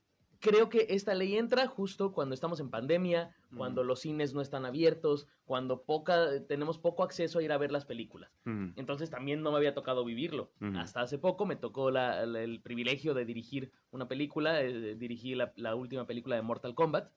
creo 0.44 0.68
que 0.68 0.86
esta 0.90 1.14
ley 1.14 1.36
entra 1.36 1.66
justo 1.66 2.12
cuando 2.12 2.34
estamos 2.34 2.60
en 2.60 2.68
pandemia, 2.70 3.34
cuando 3.56 3.82
los 3.82 4.00
cines 4.00 4.34
no 4.34 4.42
están 4.42 4.66
abiertos, 4.66 5.26
cuando 5.46 5.82
poca, 5.82 6.44
tenemos 6.46 6.76
poco 6.78 7.02
acceso 7.02 7.38
a 7.38 7.42
ir 7.42 7.50
a 7.50 7.56
ver 7.58 7.72
las 7.72 7.86
películas. 7.86 8.30
mm, 8.44 8.72
Entonces 8.76 9.08
también 9.08 9.42
no 9.42 9.50
me 9.50 9.56
había 9.56 9.74
tocado 9.74 10.04
vivirlo. 10.04 10.50
Hasta 10.76 11.00
hace 11.00 11.18
poco 11.18 11.46
me 11.46 11.56
tocó 11.56 11.90
la- 11.90 12.26
la- 12.26 12.42
el 12.42 12.60
privilegio 12.60 13.14
de 13.14 13.24
dirigir 13.24 13.72
una 13.90 14.06
película, 14.06 14.60
eh, 14.62 14.94
dirigí 14.96 15.34
la, 15.34 15.52
la 15.56 15.74
última 15.74 16.06
película 16.06 16.36
de 16.36 16.42
Mortal 16.42 16.74
Kombat. 16.74 17.10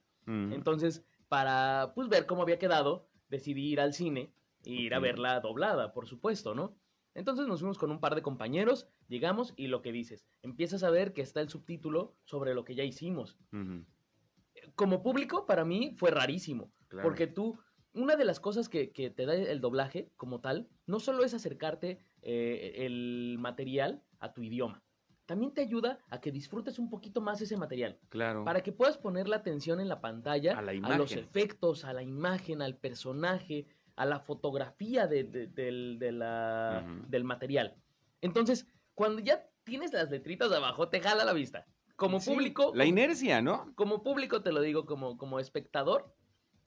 Entonces, 0.52 1.04
para 1.28 1.92
pues, 1.94 2.08
ver 2.08 2.24
cómo 2.26 2.42
había 2.42 2.58
quedado, 2.58 3.06
decidí 3.28 3.68
ir 3.72 3.80
al 3.80 3.92
cine 3.92 4.32
e 4.64 4.70
ir 4.70 4.94
a 4.94 4.98
verla 5.02 5.40
doblada, 5.40 5.92
por 5.92 6.06
supuesto, 6.06 6.54
¿no? 6.54 6.74
Entonces 7.18 7.48
nos 7.48 7.58
fuimos 7.58 7.78
con 7.78 7.90
un 7.90 7.98
par 7.98 8.14
de 8.14 8.22
compañeros, 8.22 8.86
llegamos 9.08 9.52
y 9.56 9.66
lo 9.66 9.82
que 9.82 9.90
dices, 9.90 10.28
empiezas 10.42 10.84
a 10.84 10.90
ver 10.90 11.12
que 11.12 11.20
está 11.20 11.40
el 11.40 11.48
subtítulo 11.48 12.14
sobre 12.24 12.54
lo 12.54 12.64
que 12.64 12.76
ya 12.76 12.84
hicimos. 12.84 13.36
Como 14.76 15.02
público, 15.02 15.44
para 15.44 15.64
mí 15.64 15.94
fue 15.96 16.12
rarísimo, 16.12 16.70
claro. 16.86 17.08
porque 17.08 17.26
tú, 17.26 17.58
una 17.92 18.14
de 18.14 18.24
las 18.24 18.38
cosas 18.38 18.68
que, 18.68 18.92
que 18.92 19.10
te 19.10 19.26
da 19.26 19.34
el 19.34 19.60
doblaje 19.60 20.12
como 20.16 20.40
tal, 20.40 20.68
no 20.86 21.00
solo 21.00 21.24
es 21.24 21.34
acercarte 21.34 21.98
eh, 22.22 22.86
el 22.86 23.36
material 23.40 24.04
a 24.20 24.32
tu 24.32 24.42
idioma, 24.42 24.84
también 25.26 25.52
te 25.52 25.60
ayuda 25.60 25.98
a 26.08 26.20
que 26.20 26.30
disfrutes 26.30 26.78
un 26.78 26.88
poquito 26.88 27.20
más 27.20 27.40
ese 27.42 27.56
material, 27.56 27.98
Claro. 28.10 28.44
para 28.44 28.62
que 28.62 28.72
puedas 28.72 28.96
poner 28.96 29.28
la 29.28 29.36
atención 29.36 29.80
en 29.80 29.88
la 29.88 30.00
pantalla, 30.00 30.56
A 30.56 30.62
la 30.62 30.96
los 30.96 31.12
efectos, 31.12 31.84
a 31.84 31.92
la 31.92 32.02
imagen, 32.02 32.62
al 32.62 32.76
personaje, 32.76 33.66
a 33.98 34.06
la 34.06 34.20
fotografía 34.20 35.06
de- 35.06 35.24
de- 35.24 35.46
del, 35.48 35.98
de 35.98 36.12
la- 36.12 36.84
Ujú. 36.86 37.06
del 37.08 37.24
material. 37.24 37.74
Entonces, 38.20 38.66
cuando 38.94 39.20
ya 39.20 39.44
tienes 39.64 39.92
las 39.92 40.10
letritas 40.10 40.50
de 40.50 40.56
abajo, 40.56 40.88
te 40.88 41.00
jala 41.00 41.24
la 41.24 41.32
vista. 41.32 41.66
Como 41.96 42.20
Sí, 42.20 42.30
público, 42.30 42.72
La 42.74 42.84
inercia, 42.84 43.42
¿no? 43.42 43.72
como 43.74 44.02
público 44.04 44.40
te 44.42 44.52
lo 44.52 44.60
digo, 44.60 44.86
como, 44.86 45.18
como 45.18 45.40
espectador, 45.40 46.14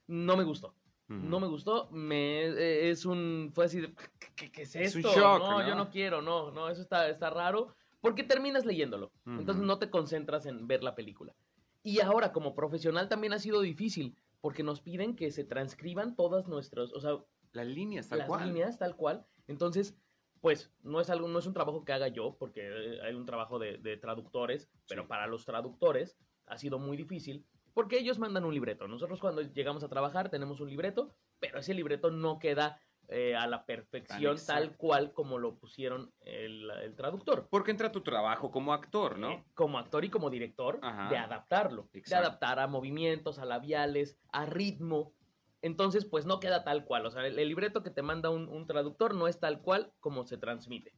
no 0.06 0.36
me 0.36 0.44
gustó. 0.44 0.74
No 1.08 1.40
me 1.40 1.46
gustó, 1.46 1.90
me, 1.90 2.44
eh, 2.44 2.88
es 2.90 3.04
un, 3.04 3.50
fue 3.54 3.66
así 3.66 3.80
de, 3.82 3.92
¿qué, 4.34 4.50
es 4.62 4.74
Es 4.76 4.96
esto? 4.96 5.08
un 5.10 5.14
shock, 5.14 5.38
no, 5.40 5.60
¿no? 5.60 5.68
yo 5.68 5.74
no 5.74 5.90
quiero, 5.90 6.22
no, 6.22 6.50
no, 6.52 6.70
eso 6.70 6.80
está, 6.80 7.08
está 7.10 7.28
raro, 7.28 7.74
porque 8.00 8.22
terminas 8.24 8.64
leyéndolo, 8.64 9.12
entonces 9.26 9.56
Ujú. 9.58 9.66
no 9.66 9.78
te 9.78 9.90
concentras 9.90 10.46
en 10.46 10.66
ver 10.66 10.82
la 10.82 10.94
película. 10.94 11.34
Y 11.82 12.00
ahora, 12.00 12.32
como 12.32 12.54
profesional, 12.54 13.10
también 13.10 13.34
ha 13.34 13.38
sido 13.38 13.60
difícil, 13.60 14.16
porque 14.42 14.62
nos 14.62 14.82
piden 14.82 15.16
que 15.16 15.30
se 15.30 15.44
transcriban 15.44 16.14
todas 16.16 16.46
nuestras, 16.48 16.92
o 16.92 17.00
sea, 17.00 17.24
Las 17.52 17.66
líneas, 17.66 18.08
tal 18.10 18.18
las 18.18 18.28
cual. 18.28 18.46
líneas 18.46 18.78
tal 18.78 18.96
cual, 18.96 19.26
entonces, 19.46 19.96
pues, 20.40 20.70
no 20.82 21.00
es 21.00 21.08
algo, 21.08 21.28
no 21.28 21.38
es 21.38 21.46
un 21.46 21.54
trabajo 21.54 21.84
que 21.84 21.92
haga 21.92 22.08
yo, 22.08 22.36
porque 22.38 22.60
eh, 22.66 23.00
hay 23.02 23.14
un 23.14 23.24
trabajo 23.24 23.58
de, 23.58 23.78
de 23.78 23.96
traductores, 23.96 24.68
pero 24.88 25.02
Sí. 25.02 25.08
para 25.08 25.26
los 25.26 25.44
traductores 25.46 26.18
ha 26.46 26.58
sido 26.58 26.78
muy 26.78 26.96
difícil, 26.96 27.46
porque 27.72 27.98
ellos 27.98 28.18
mandan 28.18 28.44
un 28.44 28.52
libreto. 28.52 28.88
Nosotros 28.88 29.20
cuando 29.20 29.42
llegamos 29.42 29.84
a 29.84 29.88
trabajar 29.88 30.28
tenemos 30.28 30.60
un 30.60 30.68
libreto, 30.68 31.14
pero 31.38 31.58
ese 31.60 31.72
libreto 31.74 32.10
no 32.10 32.38
queda 32.38 32.80
eh, 33.08 33.36
a 33.36 33.46
la 33.46 33.66
perfección 33.66 34.36
tal 34.46 34.76
cual 34.76 35.12
como 35.12 35.38
lo 35.38 35.56
pusieron 35.58 36.12
el, 36.20 36.70
el 36.70 36.94
traductor. 36.94 37.48
Porque 37.50 37.70
entra 37.70 37.92
tu 37.92 38.00
trabajo 38.02 38.50
como 38.50 38.72
actor, 38.72 39.18
¿no? 39.18 39.32
Eh, 39.32 39.44
como 39.54 39.78
actor 39.78 40.04
y 40.04 40.10
como 40.10 40.30
director, 40.30 40.78
Ajá. 40.82 41.10
de 41.10 41.18
adaptarlo, 41.18 41.88
de 41.92 42.14
adaptar 42.14 42.58
a 42.58 42.66
movimientos, 42.66 43.38
a 43.38 43.44
labiales, 43.44 44.18
a 44.32 44.46
ritmo. 44.46 45.12
Entonces, 45.60 46.04
pues 46.04 46.26
no 46.26 46.40
queda 46.40 46.64
tal 46.64 46.84
cual. 46.84 47.06
O 47.06 47.10
sea, 47.10 47.26
el, 47.26 47.38
el 47.38 47.48
libreto 47.48 47.82
que 47.82 47.90
te 47.90 48.02
manda 48.02 48.30
un, 48.30 48.48
un 48.48 48.66
traductor 48.66 49.14
no 49.14 49.28
es 49.28 49.38
tal 49.38 49.60
cual 49.60 49.92
como 50.00 50.24
se 50.24 50.36
transmite. 50.38 50.94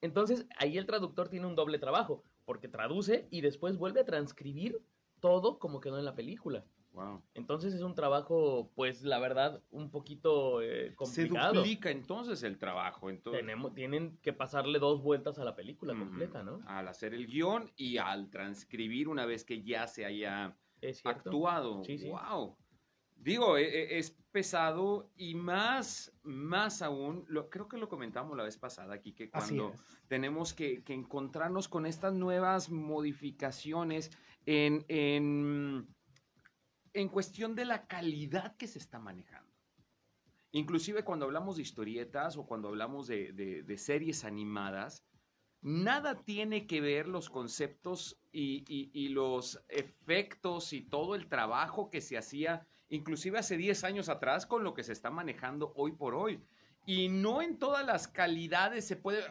Entonces, 0.00 0.46
ahí 0.58 0.76
el 0.76 0.86
traductor 0.86 1.28
tiene 1.28 1.46
un 1.46 1.56
doble 1.56 1.78
trabajo, 1.78 2.22
porque 2.44 2.68
traduce 2.68 3.26
y 3.30 3.40
después 3.40 3.76
vuelve 3.78 4.00
a 4.00 4.04
transcribir 4.04 4.82
todo 5.20 5.58
como 5.58 5.80
quedó 5.80 5.98
en 5.98 6.04
la 6.04 6.14
película. 6.14 6.64
Wow. 6.92 7.22
Entonces 7.34 7.74
es 7.74 7.82
un 7.82 7.94
trabajo, 7.94 8.72
pues 8.74 9.02
la 9.02 9.18
verdad, 9.18 9.62
un 9.70 9.90
poquito 9.90 10.62
eh, 10.62 10.90
Se 10.90 10.96
complicado. 10.96 11.54
duplica 11.54 11.90
entonces 11.90 12.42
el 12.42 12.58
trabajo. 12.58 13.08
Entonces, 13.10 13.40
Tenemos, 13.40 13.74
tienen 13.74 14.18
que 14.22 14.32
pasarle 14.32 14.78
dos 14.78 15.02
vueltas 15.02 15.38
a 15.38 15.44
la 15.44 15.54
película 15.54 15.94
completa, 15.94 16.42
¿no? 16.42 16.60
Al 16.66 16.88
hacer 16.88 17.14
el 17.14 17.26
guion 17.26 17.70
y 17.76 17.98
al 17.98 18.30
transcribir 18.30 19.08
una 19.08 19.26
vez 19.26 19.44
que 19.44 19.62
ya 19.62 19.86
se 19.86 20.04
haya 20.06 20.56
actuado. 21.04 21.84
Sí, 21.84 21.98
sí. 21.98 22.08
Wow. 22.08 22.56
Digo, 23.14 23.58
e- 23.58 23.64
e- 23.64 23.98
es 23.98 24.12
pesado 24.30 25.10
y 25.16 25.34
más, 25.34 26.16
más 26.22 26.82
aún, 26.82 27.24
lo, 27.28 27.50
creo 27.50 27.66
que 27.68 27.76
lo 27.76 27.88
comentamos 27.88 28.36
la 28.36 28.44
vez 28.44 28.56
pasada 28.56 28.94
aquí, 28.94 29.12
que 29.12 29.28
cuando 29.28 29.72
tenemos 30.06 30.54
que, 30.54 30.84
que 30.84 30.94
encontrarnos 30.94 31.68
con 31.68 31.84
estas 31.84 32.14
nuevas 32.14 32.70
modificaciones 32.70 34.10
en, 34.46 34.84
en, 34.88 35.88
en 36.94 37.08
cuestión 37.08 37.54
de 37.54 37.64
la 37.64 37.86
calidad 37.86 38.56
que 38.56 38.66
se 38.66 38.78
está 38.78 38.98
manejando. 38.98 39.52
Inclusive 40.52 41.04
cuando 41.04 41.26
hablamos 41.26 41.56
de 41.56 41.62
historietas 41.62 42.36
o 42.36 42.46
cuando 42.46 42.68
hablamos 42.68 43.06
de, 43.06 43.74
series 43.76 44.24
animadas, 44.24 45.04
nada 45.60 46.22
tiene 46.24 46.66
que 46.66 46.80
ver 46.80 47.06
los 47.08 47.28
conceptos 47.28 48.18
y, 48.32 48.64
y- 48.68 48.90
y 48.94 49.08
los 49.08 49.62
efectos 49.68 50.72
y 50.72 50.82
todo 50.82 51.14
el 51.14 51.28
trabajo 51.28 51.90
que 51.90 52.00
se 52.00 52.16
hacía, 52.16 52.66
inclusive 52.88 53.38
hace 53.38 53.56
10 53.56 53.84
años 53.84 54.08
atrás, 54.08 54.46
con 54.46 54.64
lo 54.64 54.72
que 54.72 54.84
se 54.84 54.92
está 54.92 55.10
manejando 55.10 55.72
hoy 55.76 55.92
por 55.92 56.14
hoy. 56.14 56.42
Y 56.86 57.08
no 57.08 57.42
en 57.42 57.58
todas 57.58 57.84
las 57.84 58.08
calidades 58.08 58.86
se 58.86 58.96
puede... 58.96 59.22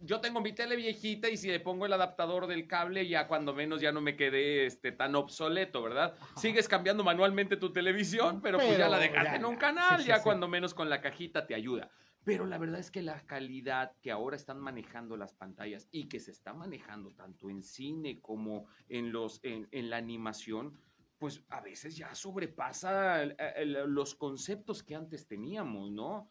Yo 0.00 0.20
tengo 0.20 0.40
mi 0.40 0.52
tele 0.52 0.76
viejita 0.76 1.28
y 1.30 1.36
si 1.36 1.48
le 1.48 1.58
pongo 1.60 1.86
el 1.86 1.92
adaptador 1.92 2.46
del 2.46 2.66
cable, 2.66 3.08
ya 3.08 3.26
cuando 3.26 3.54
menos 3.54 3.80
ya 3.80 3.92
no 3.92 4.00
me 4.00 4.14
quedé 4.16 4.66
este, 4.66 4.92
tan 4.92 5.14
obsoleto, 5.14 5.82
¿verdad? 5.82 6.14
Sigues 6.36 6.68
cambiando 6.68 7.02
manualmente 7.02 7.56
tu 7.56 7.72
televisión, 7.72 8.40
pero, 8.42 8.58
pues 8.58 8.76
ya 8.76 8.88
la 8.88 8.98
dejaste 8.98 9.24
ya, 9.24 9.36
en 9.36 9.44
un 9.46 9.56
canal, 9.56 9.96
Sí, 9.96 10.02
sí, 10.02 10.08
ya 10.08 10.18
sí. 10.18 10.22
cuando 10.24 10.48
menos 10.48 10.74
con 10.74 10.90
la 10.90 11.00
cajita 11.00 11.46
te 11.46 11.54
ayuda. 11.54 11.90
Pero 12.24 12.44
la 12.44 12.58
verdad 12.58 12.80
es 12.80 12.90
que 12.90 13.02
la 13.02 13.24
calidad 13.24 13.92
que 14.02 14.10
ahora 14.10 14.36
están 14.36 14.58
manejando 14.60 15.16
las 15.16 15.32
pantallas 15.32 15.88
y 15.92 16.08
que 16.08 16.20
se 16.20 16.32
está 16.32 16.52
manejando 16.52 17.12
tanto 17.12 17.48
en 17.48 17.62
cine 17.62 18.20
como 18.20 18.66
en, 18.88 19.12
los, 19.12 19.40
en, 19.44 19.66
en 19.70 19.88
la 19.90 19.96
animación, 19.96 20.76
pues 21.18 21.42
a 21.48 21.60
veces 21.62 21.96
ya 21.96 22.14
sobrepasa 22.14 23.22
el- 23.22 23.36
el- 23.56 23.72
los 23.94 24.14
conceptos 24.14 24.82
que 24.82 24.94
antes 24.94 25.26
teníamos, 25.26 25.90
¿no? 25.92 26.28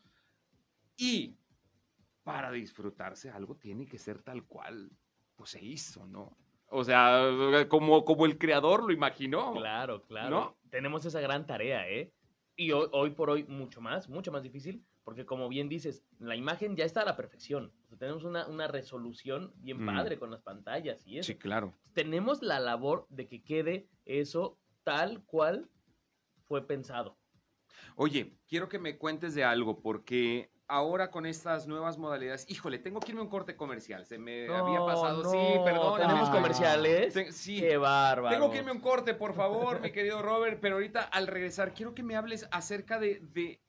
Y 0.97 1.35
para 2.25 2.51
disfrutarse 2.51 3.29
algo 3.29 3.55
tiene 3.55 3.85
que 3.87 3.99
ser 3.99 4.21
tal 4.23 4.45
cual, 4.45 4.91
pues 5.35 5.51
se 5.51 5.63
hizo, 5.63 6.05
¿no? 6.07 6.35
O 6.67 6.83
sea, 6.83 7.29
como, 7.69 8.03
como 8.03 8.25
el 8.25 8.37
creador 8.39 8.83
lo 8.83 8.91
imaginó. 8.91 9.53
Claro, 9.53 10.01
claro. 10.07 10.29
¿No? 10.31 10.57
Tenemos 10.71 11.05
esa 11.05 11.21
gran 11.21 11.45
tarea, 11.45 11.87
¿eh? 11.87 12.11
Y 12.57 12.71
hoy, 12.71 12.87
hoy 12.91 13.11
por 13.11 13.29
hoy 13.29 13.43
mucho 13.43 13.79
más, 13.79 14.09
mucho 14.09 14.31
más 14.31 14.41
difícil, 14.41 14.83
porque 15.03 15.23
como 15.25 15.47
bien 15.49 15.69
dices, 15.69 16.03
la 16.17 16.35
imagen 16.35 16.75
ya 16.75 16.83
está 16.83 17.01
a 17.01 17.05
la 17.05 17.15
perfección. 17.15 17.71
O 17.83 17.87
sea, 17.89 17.97
tenemos 17.99 18.23
una, 18.23 18.47
una 18.47 18.67
resolución 18.67 19.53
bien 19.57 19.83
Mm. 19.83 19.85
padre 19.85 20.17
con 20.17 20.31
las 20.31 20.41
pantallas 20.41 21.05
y 21.05 21.19
eso. 21.19 21.27
Sí, 21.27 21.37
claro. 21.37 21.75
Tenemos 21.93 22.41
la 22.41 22.59
labor 22.59 23.05
de 23.09 23.27
que 23.27 23.43
quede 23.43 23.87
eso 24.05 24.57
tal 24.83 25.23
cual 25.25 25.69
fue 26.47 26.65
pensado. 26.65 27.19
Oye, 27.95 28.39
quiero 28.47 28.67
que 28.67 28.79
me 28.79 28.97
cuentes 28.97 29.35
de 29.35 29.43
algo, 29.43 29.81
porque 29.81 30.49
ahora 30.67 31.11
con 31.11 31.25
estas 31.25 31.67
nuevas 31.67 31.97
modalidades, 31.97 32.45
híjole, 32.49 32.79
tengo 32.79 32.99
que 32.99 33.11
irme 33.11 33.21
a 33.21 33.23
un 33.25 33.29
corte 33.29 33.55
comercial. 33.55 34.05
Se 34.05 34.17
me 34.17 34.47
había 34.47 34.83
pasado, 34.85 35.23
no, 35.23 35.29
sí, 35.31 35.37
perdón. 35.63 35.99
¿Tenemos 35.99 36.29
comerciales? 36.29 37.13
sí. 37.31 37.59
Qué 37.59 37.77
bárbaro. 37.77 38.35
Tengo 38.35 38.51
que 38.51 38.57
irme 38.59 38.71
a 38.71 38.73
un 38.73 38.81
corte, 38.81 39.13
por 39.13 39.33
favor, 39.35 39.79
mi 39.81 39.91
querido 39.91 40.21
Robert, 40.21 40.59
pero 40.61 40.75
ahorita 40.75 41.01
al 41.03 41.27
regresar 41.27 41.73
quiero 41.73 41.93
que 41.93 42.03
me 42.03 42.15
hables 42.15 42.47
acerca 42.51 42.99
de, 42.99 43.19
de 43.21 43.61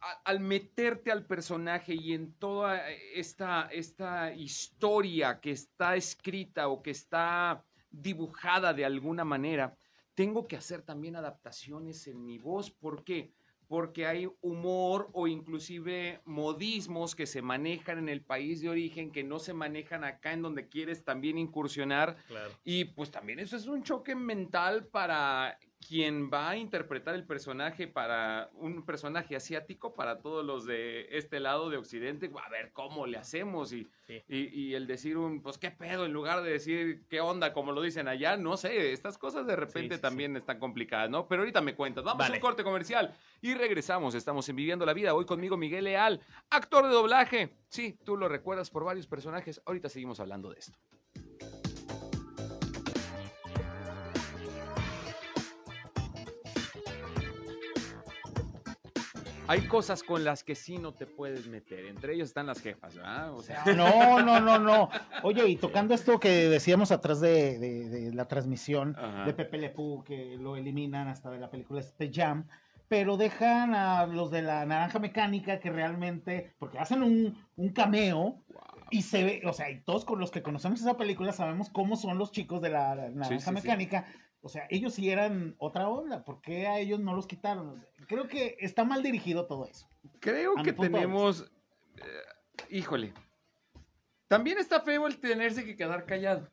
a- 0.00 0.20
al 0.24 0.40
meterte 0.40 1.10
al 1.12 1.24
personaje 1.26 1.94
y 1.94 2.12
en 2.12 2.32
toda 2.34 2.88
esta, 2.90 3.68
esta 3.72 4.32
historia 4.32 5.40
que 5.40 5.50
está 5.52 5.96
escrita 5.96 6.68
o 6.68 6.82
que 6.82 6.90
está 6.92 7.64
dibujada 7.90 8.72
de 8.72 8.84
alguna 8.84 9.24
manera, 9.24 9.76
tengo 10.14 10.46
que 10.46 10.56
hacer 10.56 10.82
también 10.82 11.16
adaptaciones 11.16 12.06
en 12.06 12.24
mi 12.24 12.38
voz. 12.38 12.70
¿Por 12.70 13.02
qué? 13.04 13.32
Porque 13.72 14.06
hay 14.06 14.28
humor 14.42 15.08
o 15.14 15.26
inclusive 15.26 16.20
modismos 16.26 17.14
que 17.14 17.24
se 17.24 17.40
manejan 17.40 17.96
en 17.96 18.10
el 18.10 18.20
país 18.20 18.60
de 18.60 18.68
origen 18.68 19.10
que 19.10 19.24
no 19.24 19.38
se 19.38 19.54
manejan 19.54 20.04
acá 20.04 20.34
en 20.34 20.42
donde 20.42 20.68
quieres 20.68 21.04
también 21.04 21.38
incursionar. 21.38 22.18
Claro. 22.28 22.50
Y 22.64 22.84
pues 22.84 23.10
también 23.10 23.38
eso 23.38 23.56
es 23.56 23.66
un 23.66 23.82
choque 23.82 24.14
mental 24.14 24.88
para 24.88 25.58
quien 25.86 26.30
va 26.32 26.50
a 26.50 26.56
interpretar 26.56 27.14
el 27.14 27.26
personaje 27.26 27.88
para 27.88 28.48
un 28.54 28.84
personaje 28.86 29.36
asiático, 29.36 29.94
para 29.94 30.20
todos 30.20 30.44
los 30.44 30.64
de 30.64 31.08
este 31.10 31.40
lado 31.40 31.68
de 31.68 31.76
Occidente, 31.76 32.30
a 32.42 32.48
ver 32.48 32.72
cómo 32.72 33.06
le 33.06 33.18
hacemos 33.18 33.72
y, 33.72 33.86
Sí. 34.06 34.22
y, 34.28 34.38
y 34.60 34.74
el 34.74 34.86
decir 34.86 35.16
un, 35.18 35.42
pues 35.42 35.58
qué 35.58 35.70
pedo, 35.70 36.04
en 36.06 36.12
lugar 36.12 36.42
de 36.42 36.50
decir 36.52 37.04
qué 37.08 37.20
onda, 37.20 37.52
como 37.52 37.72
lo 37.72 37.82
dicen 37.82 38.08
allá, 38.08 38.36
no 38.36 38.56
sé, 38.56 38.92
estas 38.92 39.18
cosas 39.18 39.46
de 39.46 39.56
repente 39.56 39.94
sí, 39.94 39.98
sí. 39.98 40.02
también 40.02 40.36
están 40.36 40.58
complicadas, 40.58 41.10
¿no? 41.10 41.26
Pero 41.28 41.42
ahorita 41.42 41.60
me 41.60 41.74
cuentas, 41.74 42.04
vamos 42.04 42.20
a 42.22 42.28
Vale. 42.28 42.36
un 42.36 42.40
corte 42.40 42.62
comercial 42.64 43.14
y 43.40 43.54
regresamos, 43.54 44.14
estamos 44.14 44.48
en 44.48 44.56
Viviendo 44.56 44.86
la 44.86 44.92
Vida, 44.94 45.14
hoy 45.14 45.24
conmigo 45.26 45.56
Miguel 45.56 45.84
Leal, 45.84 46.20
actor 46.50 46.84
de 46.86 46.90
doblaje, 46.94 47.56
sí, 47.68 47.98
tú 48.04 48.16
lo 48.16 48.28
recuerdas 48.28 48.70
por 48.70 48.84
varios 48.84 49.06
personajes, 49.06 49.60
ahorita 49.66 49.88
seguimos 49.88 50.20
hablando 50.20 50.50
de 50.50 50.58
esto. 50.58 50.78
Hay 59.48 59.62
cosas 59.62 60.02
con 60.02 60.24
las 60.24 60.44
que 60.44 60.54
sí 60.54 60.78
no 60.78 60.92
te 60.94 61.06
puedes 61.06 61.46
meter. 61.46 61.86
Entre 61.86 62.14
ellos 62.14 62.28
están 62.28 62.46
las 62.46 62.60
jefas, 62.60 62.94
¿verdad? 62.94 63.34
O 63.34 63.42
sea, 63.42 63.64
No, 63.76 64.22
no, 64.22 64.40
no, 64.40 64.58
no. 64.58 64.88
Oye, 65.24 65.46
y 65.48 65.56
tocando 65.56 65.94
esto 65.94 66.18
que 66.20 66.48
decíamos 66.48 66.92
atrás 66.92 67.20
de, 67.20 67.58
de- 67.58 67.88
de 67.88 68.14
la 68.14 68.26
transmisión 68.28 68.96
Ajá. 68.98 69.24
de 69.24 69.34
Pepe 69.34 69.58
Le 69.58 69.70
Pew, 69.70 70.04
que 70.04 70.36
lo 70.38 70.56
eliminan 70.56 71.08
hasta 71.08 71.30
de 71.30 71.38
la 71.38 71.50
película 71.50 71.80
Space 71.80 72.12
Jam, 72.14 72.46
pero 72.88 73.16
dejan 73.16 73.74
a 73.74 74.06
los 74.06 74.30
de 74.30 74.42
la 74.42 74.64
Naranja 74.64 74.98
Mecánica 75.00 75.58
que 75.60 75.70
realmente, 75.70 76.54
porque 76.58 76.78
hacen 76.78 77.02
un, 77.02 77.36
un 77.56 77.68
cameo 77.70 78.44
y 78.90 79.02
se 79.02 79.24
ve, 79.24 79.42
o 79.44 79.52
sea, 79.52 79.70
y 79.70 79.80
todos 79.82 80.04
con 80.04 80.20
los 80.20 80.30
que 80.30 80.42
conocemos 80.42 80.80
esa 80.80 80.96
película 80.96 81.32
sabemos 81.32 81.68
cómo 81.70 81.96
son 81.96 82.16
los 82.18 82.30
chicos 82.30 82.60
de 82.62 82.70
la 82.70 82.94
Naranja 82.94 83.38
sí, 83.38 83.38
sí. 83.40 83.50
Mecánica. 83.52 84.06
O 84.42 84.48
sea, 84.48 84.66
ellos 84.70 84.94
sí 84.94 85.08
eran 85.08 85.54
otra 85.58 85.88
onda. 85.88 86.24
¿Por 86.24 86.40
qué 86.40 86.66
a 86.66 86.78
ellos 86.78 87.00
no 87.00 87.14
los 87.14 87.26
quitaron? 87.26 87.84
Creo 88.08 88.26
que 88.26 88.56
está 88.60 88.84
mal 88.84 89.02
dirigido 89.02 89.46
todo 89.46 89.66
eso. 89.66 89.88
creo 90.20 90.58
A 90.58 90.62
que 90.62 90.72
tenemos. 90.72 91.50
eh, 91.96 92.02
híjole. 92.68 93.14
También 94.26 94.58
está 94.58 94.80
feo 94.80 95.06
el 95.06 95.18
tenerse 95.18 95.64
que 95.64 95.76
quedar 95.76 96.06
callado. 96.06 96.48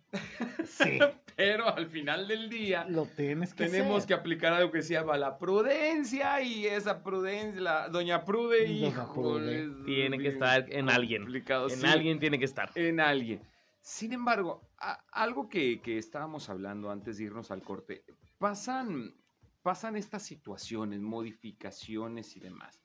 Sí, 0.65 1.00
Pero 1.38 1.74
al 1.74 1.88
final 1.88 2.27
del 2.27 2.50
día. 2.50 2.86
lo 2.89 3.05
tienes 3.05 3.53
que 3.53 3.67
Tenemos 3.67 4.05
que 4.05 4.13
aplicar 4.13 4.51
algo 4.51 4.69
que 4.69 4.81
se 4.81 4.96
llama 4.96 5.17
la 5.17 5.38
prudencia 5.38 6.41
y 6.41 6.65
esa 6.67 7.01
prudencia, 7.01 7.62
la 7.62 7.88
doña 7.88 8.25
Prude, 8.25 8.65
es 8.86 9.86
Tiene 9.86 10.19
que 10.19 10.27
estar 10.27 10.65
en 10.67 10.89
alguien. 10.89 11.25
En 11.34 11.69
sí, 11.69 11.88
alguien 11.88 12.19
tiene 12.19 12.38
que 12.38 12.43
estar. 12.43 12.69
En 12.75 13.00
alguien. 13.00 13.41
Sin 13.81 14.13
embargo, 14.13 14.69
algo 15.12 15.50
que, 15.50 15.81
que 15.81 15.98
estábamos 15.98 16.50
hablando 16.50 16.91
antes 16.91 17.17
de 17.17 17.25
irnos 17.25 17.51
al 17.51 17.63
corte, 17.63 18.03
pasan, 18.38 19.15
pasan 19.62 19.95
estas 19.95 20.24
situaciones, 20.24 21.01
modificaciones 21.01 22.36
y 22.36 22.39
demás. 22.39 22.81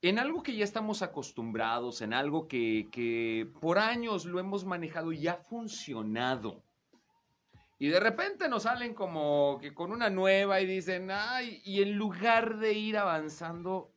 En 0.00 0.18
algo 0.18 0.42
que 0.42 0.56
ya 0.56 0.64
estamos 0.64 1.02
acostumbrados, 1.02 2.02
en 2.02 2.12
algo 2.12 2.48
que, 2.48 2.88
que 2.90 3.48
por 3.60 3.78
años 3.78 4.24
lo 4.24 4.40
hemos 4.40 4.64
manejado 4.64 5.12
y 5.12 5.28
ha 5.28 5.36
funcionado. 5.36 6.64
Y 7.78 7.88
de 7.88 8.00
repente 8.00 8.48
nos 8.48 8.64
salen 8.64 8.94
como 8.94 9.58
que 9.60 9.74
con 9.74 9.92
una 9.92 10.10
nueva 10.10 10.60
y 10.60 10.66
dicen, 10.66 11.10
ay, 11.10 11.60
y 11.64 11.82
en 11.82 11.96
lugar 11.96 12.58
de 12.58 12.72
ir 12.72 12.96
avanzando 12.96 13.92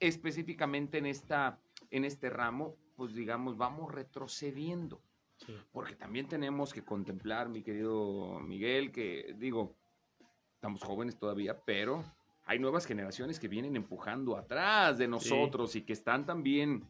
específicamente 0.00 0.98
en, 0.98 1.06
esta, 1.06 1.60
en 1.90 2.04
este 2.04 2.30
ramo, 2.30 2.76
pues 2.96 3.14
digamos, 3.14 3.56
vamos 3.56 3.92
retrocediendo. 3.92 5.02
Sí. 5.46 5.56
Porque 5.72 5.94
también 5.94 6.28
tenemos 6.28 6.72
que 6.72 6.84
contemplar, 6.84 7.48
mi 7.48 7.62
querido 7.62 8.40
Miguel, 8.40 8.92
que 8.92 9.34
digo, 9.38 9.76
estamos 10.54 10.82
jóvenes 10.82 11.18
todavía, 11.18 11.58
pero 11.64 12.04
hay 12.44 12.58
nuevas 12.58 12.84
generaciones 12.84 13.38
que 13.38 13.48
vienen 13.48 13.76
empujando 13.76 14.36
atrás 14.36 14.98
de 14.98 15.08
nosotros 15.08 15.76
y 15.76 15.82
que 15.82 15.92
están 15.92 16.26
también 16.26 16.84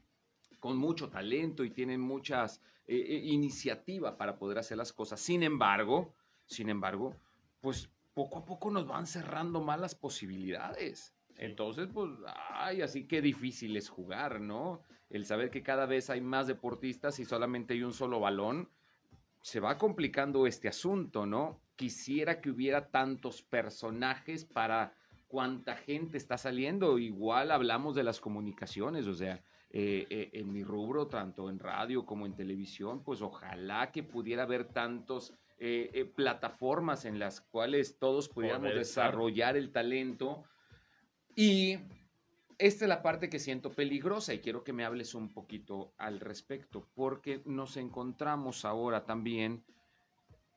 con 0.59 0.77
mucho 0.77 1.09
talento 1.09 1.65
y 1.65 1.71
tienen 1.71 2.01
muchas 2.01 2.63
eh, 2.87 2.97
eh, 2.97 3.21
iniciativa 3.25 4.17
para 4.17 4.39
poder 4.39 4.59
hacer 4.59 4.77
las 4.77 4.93
cosas. 4.93 5.21
Sin 5.21 5.43
embargo, 5.43 6.15
sin 6.47 6.69
embargo, 6.69 7.15
pues 7.61 7.91
poco 8.15 8.39
a 8.39 8.45
poco 8.45 8.71
nos 8.71 8.87
van 8.87 9.07
cerrando 9.07 9.61
más 9.61 9.79
las 9.79 9.95
posibilidades. 9.95 11.15
Entonces, 11.37 11.89
pues, 11.93 12.11
ay, 12.53 12.83
así 12.83 13.07
que 13.07 13.23
difícil 13.23 13.77
es 13.77 13.89
jugar, 13.89 14.41
¿no? 14.41 14.83
El 15.11 15.27
saber 15.27 15.51
que 15.51 15.63
cada 15.63 15.87
vez 15.87 16.09
hay 16.09 16.21
más 16.21 16.47
deportistas 16.47 17.19
y 17.19 17.25
solamente 17.25 17.75
hay 17.75 17.83
un 17.83 17.93
solo 17.93 18.21
balón, 18.21 18.71
se 19.43 19.61
va 19.61 19.77
complicando 19.77 20.47
este 20.47 20.69
asunto, 20.69 21.27
¿no? 21.27 21.61
Quisiera 21.77 22.41
que 22.41 22.51
hubiera 22.51 22.91
tantos 22.91 23.43
personajes 23.43 24.45
para 24.45 24.95
cuánta 25.27 25.77
gente 25.77 26.17
está 26.17 26.37
saliendo. 26.39 26.99
Igual 26.99 27.51
hablamos 27.51 27.95
de 27.95 28.05
las 28.05 28.21
comunicaciones, 28.21 29.07
o 29.07 29.15
sea, 29.15 29.43
eh, 29.71 30.07
eh, 30.11 30.31
en 30.35 30.53
mi 30.53 30.63
rubro, 30.63 31.07
tanto 31.07 31.49
en 31.49 31.59
radio 31.59 32.05
como 32.05 32.27
en 32.27 32.35
televisión, 32.35 33.03
pues 33.03 33.23
ojalá 33.23 33.93
que 33.93 34.03
pudiera 34.03 34.43
haber 34.43 34.65
tantos 34.65 35.33
eh, 35.59 36.11
plataformas 36.15 37.05
en 37.05 37.19
las 37.19 37.41
cuales 37.41 37.99
todos 37.99 38.29
pudiéramos 38.29 38.75
desarrollar 38.75 39.57
el 39.57 39.73
talento. 39.73 40.45
Y 41.35 41.79
esta 42.61 42.85
es 42.85 42.89
la 42.91 43.03
parte 43.03 43.31
que 43.31 43.39
siento 43.39 43.73
peligrosa 43.73 44.35
y 44.35 44.41
quiero 44.41 44.63
que 44.63 44.75
me 44.75 44.85
hables 44.85 45.15
un 45.15 45.33
poquito 45.33 45.95
al 45.97 46.21
respecto, 46.21 46.87
porque 46.95 47.41
nos 47.47 47.79
encontramos 47.79 48.67
ahora 48.67 49.07
también 49.07 49.65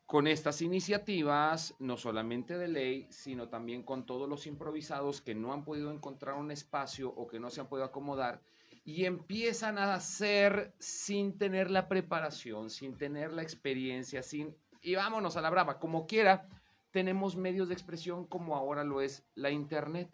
con 0.05 0.27
estas 0.27 0.61
iniciativas, 0.61 1.75
no 1.79 1.95
solamente 1.95 2.57
de 2.57 2.67
ley, 2.67 3.07
sino 3.09 3.47
también 3.47 3.83
con 3.83 4.05
todos 4.05 4.27
los 4.27 4.45
improvisados 4.47 5.21
que 5.21 5.33
no 5.33 5.53
han 5.53 5.63
podido 5.63 5.91
encontrar 5.91 6.35
un 6.35 6.51
espacio 6.51 7.09
o 7.09 7.25
que 7.25 7.39
no 7.39 7.49
se 7.49 7.61
han 7.61 7.67
podido 7.67 7.85
acomodar 7.85 8.41
y 8.85 9.05
empiezan 9.05 9.77
a 9.77 9.93
hacer 9.93 10.73
sin 10.77 11.37
tener 11.37 11.71
la 11.71 11.87
preparación, 11.87 12.69
sin 12.69 12.97
tener 12.97 13.31
la 13.31 13.41
experiencia, 13.43 14.21
sin... 14.23 14.55
Y 14.81 14.95
vámonos 14.95 15.37
a 15.37 15.41
la 15.41 15.49
brava, 15.49 15.79
como 15.79 16.05
quiera, 16.05 16.49
tenemos 16.91 17.37
medios 17.37 17.69
de 17.69 17.75
expresión 17.75 18.25
como 18.25 18.57
ahora 18.57 18.83
lo 18.83 18.99
es 18.99 19.23
la 19.35 19.51
internet. 19.51 20.09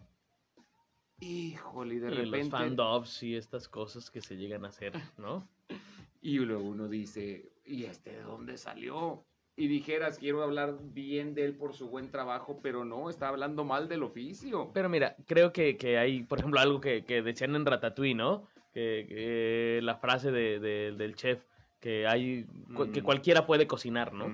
Híjole, 1.22 1.96
y 1.96 2.00
de 2.00 2.08
y 2.08 2.12
repente... 2.12 2.38
los 2.38 2.50
fandubs 2.50 3.24
y 3.24 3.36
estas 3.36 3.68
cosas 3.68 4.10
que 4.10 4.22
se 4.22 4.38
llegan 4.38 4.66
a 4.66 4.70
hacer, 4.70 4.94
¿no? 5.18 5.48
Y 6.22 6.38
luego 6.40 6.64
uno 6.66 6.90
dice, 6.90 7.50
¿y 7.66 7.86
este 7.86 8.12
de 8.12 8.22
dónde 8.24 8.58
salió? 8.58 9.24
Y 9.56 9.68
dijeras, 9.68 10.18
quiero 10.20 10.44
hablar 10.44 10.78
bien 10.94 11.34
de 11.34 11.46
él 11.46 11.56
por 11.56 11.74
su 11.74 11.88
buen 11.90 12.12
trabajo, 12.12 12.60
pero 12.62 12.84
no, 12.84 13.10
está 13.10 13.30
hablando 13.30 13.64
mal 13.64 13.88
del 13.88 14.04
oficio. 14.04 14.70
Pero 14.74 14.90
mira, 14.90 15.16
creo 15.28 15.54
que, 15.54 15.78
que 15.78 15.98
hay, 15.98 16.24
por 16.24 16.40
ejemplo, 16.40 16.60
algo 16.60 16.82
que, 16.82 17.06
que 17.06 17.22
decían 17.22 17.56
en 17.56 17.66
Ratatouille, 17.66 18.16
¿no? 18.16 18.44
Que, 18.74 19.06
que 19.08 19.80
la 19.82 19.96
frase 19.96 20.30
de- 20.32 20.60
de- 20.60 20.92
del 20.92 21.16
chef, 21.16 21.42
que 21.80 22.06
hay, 22.06 22.46
que 22.94 23.02
Mm. 23.02 23.04
cualquiera 23.06 23.46
puede 23.46 23.66
cocinar, 23.66 24.12
¿no? 24.14 24.26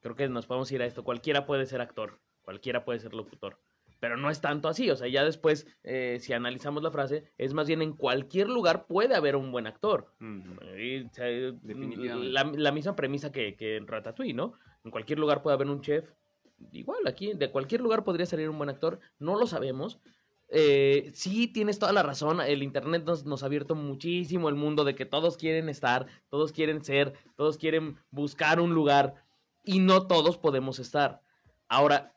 Creo 0.00 0.16
que 0.16 0.28
nos 0.30 0.46
podemos 0.46 0.72
ir 0.72 0.80
a 0.80 0.86
esto. 0.86 1.04
Cualquiera 1.04 1.44
puede 1.44 1.66
ser 1.66 1.82
actor, 1.82 2.18
cualquiera 2.42 2.84
puede 2.86 3.00
ser 3.00 3.12
locutor. 3.12 3.58
Pero 4.00 4.16
no 4.16 4.30
es 4.30 4.40
tanto 4.40 4.68
así. 4.68 4.90
O 4.90 4.96
sea, 4.96 5.08
ya 5.08 5.24
después, 5.24 5.66
eh, 5.82 6.18
si 6.20 6.32
analizamos 6.32 6.82
la 6.82 6.90
frase, 6.90 7.32
es 7.36 7.52
más 7.54 7.66
bien 7.66 7.82
en 7.82 7.94
cualquier 7.94 8.48
lugar 8.48 8.86
puede 8.86 9.14
haber 9.14 9.36
un 9.36 9.50
buen 9.50 9.66
actor. 9.66 10.14
Ujú. 10.20 10.64
Y, 10.78 11.04
o 11.04 11.10
sea, 11.12 11.26
Definitivamente. 11.26 12.30
La, 12.30 12.44
la 12.44 12.72
misma 12.72 12.94
premisa 12.94 13.32
que, 13.32 13.56
que 13.56 13.76
en 13.76 13.86
Ratatouille, 13.86 14.34
¿no? 14.34 14.54
En 14.84 14.90
cualquier 14.90 15.18
lugar 15.18 15.42
puede 15.42 15.54
haber 15.54 15.68
un 15.68 15.80
chef. 15.80 16.08
Igual, 16.72 17.06
aquí, 17.06 17.32
de 17.34 17.50
cualquier 17.50 17.80
lugar 17.80 18.04
podría 18.04 18.26
salir 18.26 18.48
un 18.48 18.58
buen 18.58 18.70
actor. 18.70 19.00
No 19.18 19.38
lo 19.38 19.46
sabemos. 19.46 20.00
Eh, 20.50 21.10
sí, 21.12 21.46
tienes 21.48 21.78
toda 21.78 21.92
la 21.92 22.02
razón. 22.02 22.40
El 22.40 22.62
Internet 22.62 23.04
nos, 23.04 23.24
nos 23.26 23.42
ha 23.42 23.46
abierto 23.46 23.74
muchísimo 23.74 24.48
el 24.48 24.54
mundo 24.54 24.84
de 24.84 24.94
que 24.94 25.04
todos 25.04 25.36
quieren 25.36 25.68
estar, 25.68 26.06
todos 26.30 26.52
quieren 26.52 26.82
ser, 26.82 27.12
todos 27.36 27.58
quieren 27.58 27.96
buscar 28.10 28.60
un 28.60 28.74
lugar 28.74 29.14
y 29.62 29.80
no 29.80 30.06
todos 30.06 30.38
podemos 30.38 30.78
estar. 30.78 31.20
Ahora, 31.68 32.14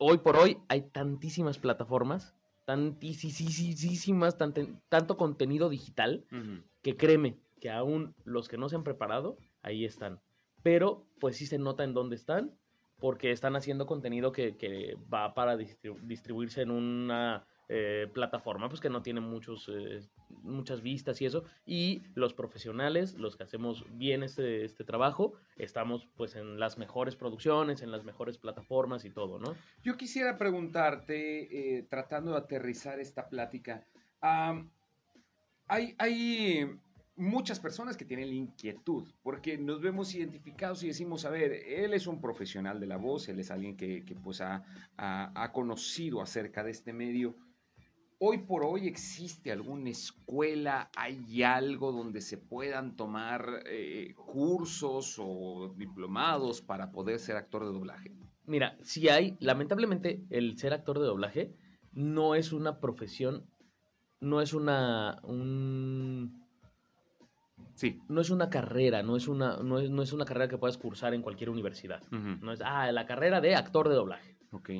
hoy 0.00 0.18
por 0.18 0.36
hoy 0.36 0.56
hay 0.68 0.80
tantísimas 0.90 1.58
plataformas, 1.58 2.34
tantísimas, 2.64 4.36
tanto 4.88 5.16
contenido 5.16 5.68
digital 5.68 6.24
que 6.82 6.96
créeme 6.96 7.36
que 7.60 7.70
aún 7.70 8.14
los 8.24 8.48
que 8.48 8.56
no 8.56 8.68
se 8.68 8.76
han 8.76 8.84
preparado, 8.84 9.36
ahí 9.62 9.84
están. 9.84 10.20
Pero 10.62 11.04
pues 11.20 11.36
sí 11.36 11.46
se 11.46 11.58
nota 11.58 11.84
en 11.84 11.92
dónde 11.94 12.16
están, 12.16 12.52
porque 12.98 13.30
están 13.32 13.54
haciendo 13.56 13.86
contenido 13.86 14.32
que, 14.32 14.56
que 14.56 14.96
va 15.12 15.34
para 15.34 15.56
distribu- 15.56 16.00
distribuirse 16.02 16.62
en 16.62 16.70
una 16.70 17.46
eh, 17.72 18.08
plataforma, 18.12 18.68
pues 18.68 18.80
que 18.80 18.90
no 18.90 19.00
tiene 19.00 19.20
muchos, 19.20 19.70
eh, 19.72 20.00
muchas 20.42 20.82
vistas 20.82 21.22
y 21.22 21.26
eso. 21.26 21.44
Y 21.64 22.02
los 22.16 22.34
profesionales, 22.34 23.14
los 23.14 23.36
que 23.36 23.44
hacemos 23.44 23.84
bien 23.96 24.24
este, 24.24 24.64
este 24.64 24.82
trabajo, 24.82 25.34
estamos 25.56 26.08
pues 26.16 26.34
en 26.34 26.58
las 26.58 26.78
mejores 26.78 27.14
producciones, 27.14 27.80
en 27.82 27.92
las 27.92 28.02
mejores 28.04 28.38
plataformas 28.38 29.04
y 29.04 29.10
todo, 29.10 29.38
¿no? 29.38 29.54
Yo 29.84 29.96
quisiera 29.96 30.36
preguntarte, 30.36 31.76
eh, 31.78 31.82
tratando 31.84 32.32
de 32.32 32.38
aterrizar 32.38 32.98
esta 32.98 33.28
plática, 33.28 33.86
am, 34.20 34.68
hay, 35.68 35.94
hay 35.98 36.76
muchas 37.14 37.60
personas 37.60 37.96
que 37.96 38.04
tienen 38.04 38.28
la 38.30 38.34
inquietud, 38.34 39.04
porque 39.22 39.56
nos 39.58 39.80
vemos 39.80 40.12
identificados 40.14 40.82
y 40.82 40.88
decimos, 40.88 41.24
a 41.24 41.30
ver, 41.30 41.52
él 41.52 41.94
es 41.94 42.06
un 42.08 42.20
profesional 42.20 42.80
de 42.80 42.86
la 42.86 42.96
voz, 42.96 43.28
él 43.28 43.38
es 43.38 43.50
alguien 43.52 43.76
que, 43.76 44.04
que, 44.04 44.16
pues 44.16 44.40
ha, 44.40 44.64
ha- 44.96 45.30
ha 45.34 45.52
conocido 45.52 46.20
acerca 46.20 46.64
de 46.64 46.72
este 46.72 46.92
medio. 46.92 47.36
Hoy 48.22 48.36
por 48.36 48.64
hoy 48.64 48.86
existe 48.86 49.50
alguna 49.50 49.88
escuela, 49.88 50.90
hay 50.94 51.42
algo 51.42 51.90
donde 51.90 52.20
se 52.20 52.36
puedan 52.36 52.94
tomar 52.94 53.62
eh, 53.64 54.14
cursos 54.14 55.16
o 55.18 55.72
diplomados 55.74 56.60
para 56.60 56.92
poder 56.92 57.18
ser 57.18 57.36
actor 57.36 57.64
de 57.64 57.72
doblaje. 57.72 58.12
Mira, 58.44 58.76
si 58.82 59.08
hay, 59.08 59.38
lamentablemente, 59.40 60.22
el 60.28 60.58
ser 60.58 60.74
actor 60.74 60.98
de 60.98 61.06
doblaje 61.06 61.54
no 61.94 62.34
es 62.34 62.52
una 62.52 62.78
profesión, 62.78 63.46
no 64.20 64.42
es 64.42 64.52
una, 64.52 65.18
un- 65.22 66.44
Sí. 67.74 68.02
no 68.10 68.20
es 68.20 68.28
una 68.28 68.50
carrera, 68.50 69.02
no 69.02 69.16
es 69.16 69.28
una, 69.28 69.56
no 69.62 69.78
es, 69.78 69.88
no 69.88 70.02
es 70.02 70.12
una 70.12 70.26
carrera 70.26 70.48
que 70.48 70.58
puedas 70.58 70.76
cursar 70.76 71.14
en 71.14 71.22
cualquier 71.22 71.48
universidad. 71.48 72.02
No 72.10 72.52
es, 72.52 72.60
ah, 72.62 72.92
la 72.92 73.06
carrera 73.06 73.40
de 73.40 73.54
actor 73.56 73.88
de 73.88 73.94
doblaje. 73.94 74.36
Ok. 74.52 74.70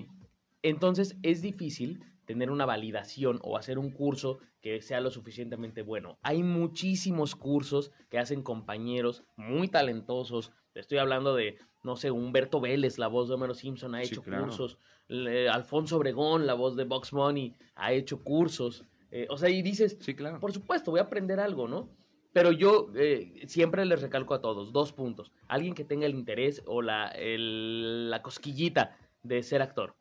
Entonces 0.62 1.16
es 1.22 1.42
difícil 1.42 2.04
tener 2.26 2.50
una 2.50 2.66
validación 2.66 3.40
o 3.42 3.56
hacer 3.56 3.78
un 3.78 3.90
curso 3.90 4.38
que 4.60 4.80
sea 4.82 5.00
lo 5.00 5.10
suficientemente 5.10 5.82
bueno. 5.82 6.18
Hay 6.22 6.42
muchísimos 6.42 7.34
cursos 7.34 7.90
que 8.08 8.18
hacen 8.18 8.42
compañeros 8.42 9.24
muy 9.36 9.68
talentosos. 9.68 10.52
Estoy 10.74 10.98
hablando 10.98 11.34
de, 11.34 11.56
no 11.82 11.96
sé, 11.96 12.10
Humberto 12.10 12.60
Vélez, 12.60 12.98
la 12.98 13.08
voz 13.08 13.28
de 13.28 13.34
Homero 13.34 13.54
Simpson, 13.54 13.94
ha 13.94 14.02
Sí, 14.04 14.12
hecho 14.12 14.22
claro. 14.22 14.44
cursos. 14.44 14.78
Le- 15.08 15.48
Alfonso 15.48 15.96
Obregón, 15.96 16.46
la 16.46 16.54
voz 16.54 16.76
de 16.76 16.84
Box 16.84 17.12
Money, 17.12 17.56
ha 17.74 17.92
hecho 17.92 18.22
cursos. 18.22 18.84
Eh, 19.10 19.26
o 19.28 19.36
sea, 19.36 19.48
y 19.48 19.62
dices, 19.62 19.96
Sí, 20.00 20.14
claro. 20.14 20.38
por 20.38 20.52
supuesto, 20.52 20.92
voy 20.92 21.00
a 21.00 21.04
aprender 21.04 21.40
algo, 21.40 21.66
¿no? 21.66 21.90
Pero 22.32 22.52
yo 22.52 22.92
eh, 22.94 23.42
siempre 23.48 23.84
les 23.86 24.02
recalco 24.02 24.34
a 24.34 24.40
todos, 24.40 24.72
dos 24.72 24.92
puntos. 24.92 25.32
Alguien 25.48 25.74
que 25.74 25.84
tenga 25.84 26.06
el 26.06 26.14
interés 26.14 26.62
o 26.66 26.80
la, 26.80 27.08
el- 27.08 28.08
la 28.08 28.22
cosquillita 28.22 28.96
de 29.24 29.42
ser 29.42 29.62
actor. 29.62 29.96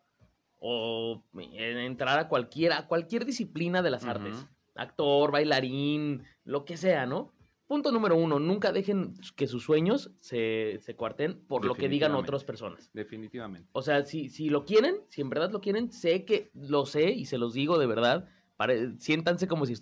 O 0.60 1.24
en- 1.36 1.78
entrar 1.78 2.20
a 2.20 2.28
cualquier, 2.28 2.74
a 2.74 2.88
cualquier 2.88 3.26
disciplina 3.26 3.82
de 3.82 3.90
las 3.92 4.06
artes. 4.06 4.46
Actor, 4.76 5.32
bailarín, 5.32 6.24
lo 6.46 6.64
que 6.66 6.78
sea, 6.78 7.06
¿no? 7.06 7.34
Punto 7.68 7.92
número 7.92 8.16
uno, 8.16 8.40
nunca 8.40 8.72
dejen 8.72 9.14
que 9.36 9.46
sus 9.46 9.64
sueños 9.64 10.12
se, 10.20 10.80
se 10.82 10.96
cuarten 10.96 11.40
por 11.48 11.66
lo 11.66 11.76
que 11.76 11.88
digan 11.88 12.16
otras 12.16 12.44
personas. 12.44 12.90
Definitivamente. 12.94 13.70
O 13.74 13.82
sea, 13.82 14.06
si, 14.06 14.30
si 14.30 14.50
lo 14.50 14.66
quieren, 14.66 14.96
si 15.10 15.22
en 15.22 15.30
verdad 15.30 15.52
lo 15.52 15.62
quieren, 15.62 15.92
sé 15.92 16.26
que 16.26 16.50
lo 16.54 16.86
sé 16.86 17.12
y 17.12 17.26
se 17.26 17.38
los 17.38 17.54
digo 17.54 17.78
de 17.78 17.86
verdad. 17.88 18.28
pare- 18.58 18.98
siéntanse 18.98 19.48
como 19.48 19.66
si, 19.66 19.76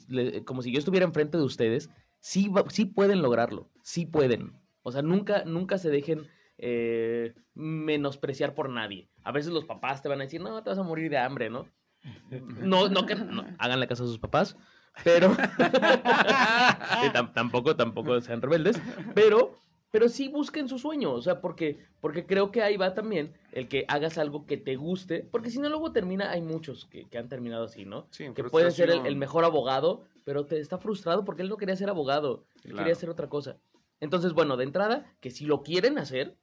como 0.44 0.62
si 0.62 0.72
yo 0.72 0.80
estuviera 0.80 1.06
enfrente 1.06 1.38
de 1.38 1.44
ustedes. 1.44 1.90
Sí, 2.20 2.52
sí 2.70 2.86
pueden 2.86 3.22
lograrlo, 3.22 3.70
sí 3.84 4.06
pueden. 4.06 4.52
O 4.84 4.92
sea, 4.92 5.02
nunca, 5.02 5.46
nunca 5.46 5.78
se 5.78 5.90
dejen 5.90 6.28
eh, 6.58 7.34
menospreciar 7.54 8.56
por 8.56 8.70
nadie. 8.70 9.10
A 9.24 9.32
veces 9.32 9.52
los 9.52 9.66
papás 9.66 10.02
te 10.02 10.10
van 10.10 10.22
a 10.22 10.24
decir, 10.24 10.42
no, 10.42 10.64
te 10.64 10.70
vas 10.70 10.80
a 10.80 10.84
morir 10.84 11.10
de 11.10 11.18
hambre, 11.18 11.50
¿no? 11.50 11.68
No, 12.62 12.90
no, 12.90 13.06
que, 13.06 13.16
no, 13.16 13.46
háganle 13.58 13.88
caso 13.88 14.04
a 14.04 14.08
sus 14.08 14.20
papás, 14.20 14.56
pero 15.04 15.36
tampoco, 17.34 17.76
tampoco 17.76 18.20
sean 18.22 18.42
rebeldes, 18.42 18.82
pero, 19.14 19.56
pero 19.92 20.08
sí 20.10 20.28
busquen 20.28 20.70
su 20.70 20.80
sueño, 20.80 21.12
o 21.12 21.22
sea, 21.22 21.42
porque, 21.42 21.86
porque 22.00 22.26
creo 22.26 22.52
que 22.52 22.62
ahí 22.62 22.78
va 22.78 22.94
también 22.94 23.34
el 23.52 23.68
que 23.68 23.86
hagas 23.88 24.18
algo 24.18 24.46
que 24.46 24.58
te 24.58 24.76
guste, 24.76 25.28
porque 25.32 25.50
si 25.50 25.60
no 25.60 25.70
luego 25.70 25.92
termina, 25.92 26.32
hay 26.32 26.42
muchos 26.42 26.86
que, 26.86 27.06
que 27.10 27.18
han 27.18 27.30
terminado 27.30 27.66
así, 27.66 27.86
¿no? 27.86 28.08
Sí, 28.12 28.30
Que 28.34 28.44
puede 28.44 28.72
ser 28.72 28.90
el, 28.90 29.16
mejor 29.16 29.44
abogado, 29.44 30.06
pero 30.24 30.46
te 30.46 30.60
está 30.60 30.78
frustrado 30.78 31.26
porque 31.26 31.42
él 31.42 31.50
no 31.50 31.58
quería 31.58 31.76
ser 31.76 31.90
abogado, 31.90 32.46
él 32.58 32.72
Claro. 32.72 32.78
quería 32.78 32.94
hacer 32.94 33.10
otra 33.10 33.28
cosa. 33.28 33.58
Entonces, 34.00 34.34
bueno, 34.34 34.58
de 34.58 34.64
entrada, 34.64 35.12
que 35.20 35.32
si 35.32 35.46
lo 35.46 35.64
quieren 35.64 35.98
hacer, 35.98 36.38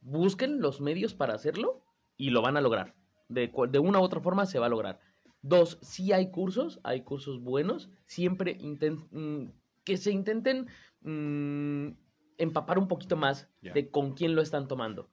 busquen 0.00 0.60
los 0.60 0.80
medios 0.80 1.14
para 1.14 1.34
hacerlo 1.34 1.82
y 2.16 2.30
lo 2.30 2.42
van 2.42 2.56
a 2.56 2.60
lograr. 2.60 2.94
De, 3.28 3.52
de 3.70 3.78
una 3.78 4.00
u 4.00 4.02
otra 4.02 4.20
forma 4.20 4.46
se 4.46 4.58
va 4.58 4.66
a 4.66 4.70
lograr. 4.70 5.00
Dos, 5.42 5.78
sí 5.82 6.12
hay 6.12 6.30
cursos, 6.30 6.80
hay 6.82 7.02
cursos 7.02 7.40
buenos, 7.40 7.90
siempre 8.06 8.58
inten- 8.58 9.06
mm, 9.10 9.50
que 9.84 9.96
se 9.96 10.10
intenten 10.10 10.66
mm, 11.02 11.88
empapar 12.38 12.78
un 12.78 12.88
poquito 12.88 13.16
más 13.16 13.48
de 13.74 13.90
con 13.90 14.14
quién 14.14 14.34
lo 14.34 14.42
están 14.42 14.68
tomando. 14.68 15.08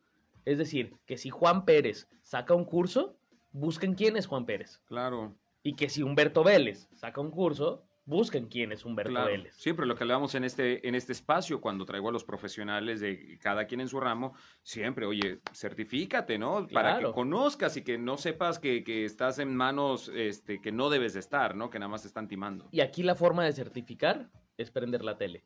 Es 0.46 0.58
decir, 0.58 0.94
que 1.06 1.18
si 1.18 1.30
Juan 1.30 1.66
Pérez 1.66 2.08
saca 2.24 2.54
un 2.54 2.66
curso, 2.66 3.18
busquen 3.52 3.96
quién 3.96 4.16
es 4.18 4.28
Juan 4.28 4.46
Pérez. 4.46 4.82
Claro, 4.86 5.36
Y 5.64 5.74
que 5.76 5.90
si 5.90 6.04
Humberto 6.04 6.44
Vélez 6.44 6.88
saca 6.94 7.22
un 7.22 7.32
curso, 7.32 7.84
busquen 8.06 8.48
quién 8.48 8.72
es 8.72 8.86
Humberto 8.86 9.12
claro. 9.12 9.28
Vélez. 9.28 9.56
Siempre 9.56 9.86
lo 9.86 9.96
que 9.96 10.04
hablamos 10.04 10.36
en 10.36 10.44
este, 10.44 10.88
en 10.88 10.96
este 10.96 11.12
espacio, 11.12 11.60
cuando 11.60 11.86
traigo 11.86 12.10
a 12.10 12.12
los 12.12 12.24
profesionales 12.24 13.02
de 13.02 13.38
cada 13.40 13.66
quien 13.66 13.82
en 13.82 13.88
su 13.88 14.00
ramo, 14.00 14.36
siempre, 14.64 15.06
oye, 15.06 15.42
certifícate, 15.54 16.38
¿no? 16.38 16.68
Para 16.68 17.00
que 17.00 17.12
conozcas 17.12 17.76
y 17.78 17.84
que 17.84 17.98
no 17.98 18.18
sepas 18.18 18.60
que, 18.60 18.84
que 18.84 19.06
estás 19.06 19.40
en 19.40 19.56
manos 19.56 20.12
este, 20.14 20.62
que 20.62 20.72
no 20.72 20.90
debes 20.90 21.14
de 21.14 21.20
estar, 21.20 21.56
¿no? 21.56 21.70
Que 21.70 21.80
nada 21.80 21.90
más 21.90 22.04
te 22.04 22.08
están 22.08 22.28
timando. 22.28 22.68
Y 22.72 22.82
aquí 22.82 23.04
la 23.04 23.16
forma 23.16 23.44
de 23.44 23.54
certificar 23.54 24.30
es 24.58 24.72
prender 24.72 25.04
la 25.04 25.18
tele. 25.18 25.44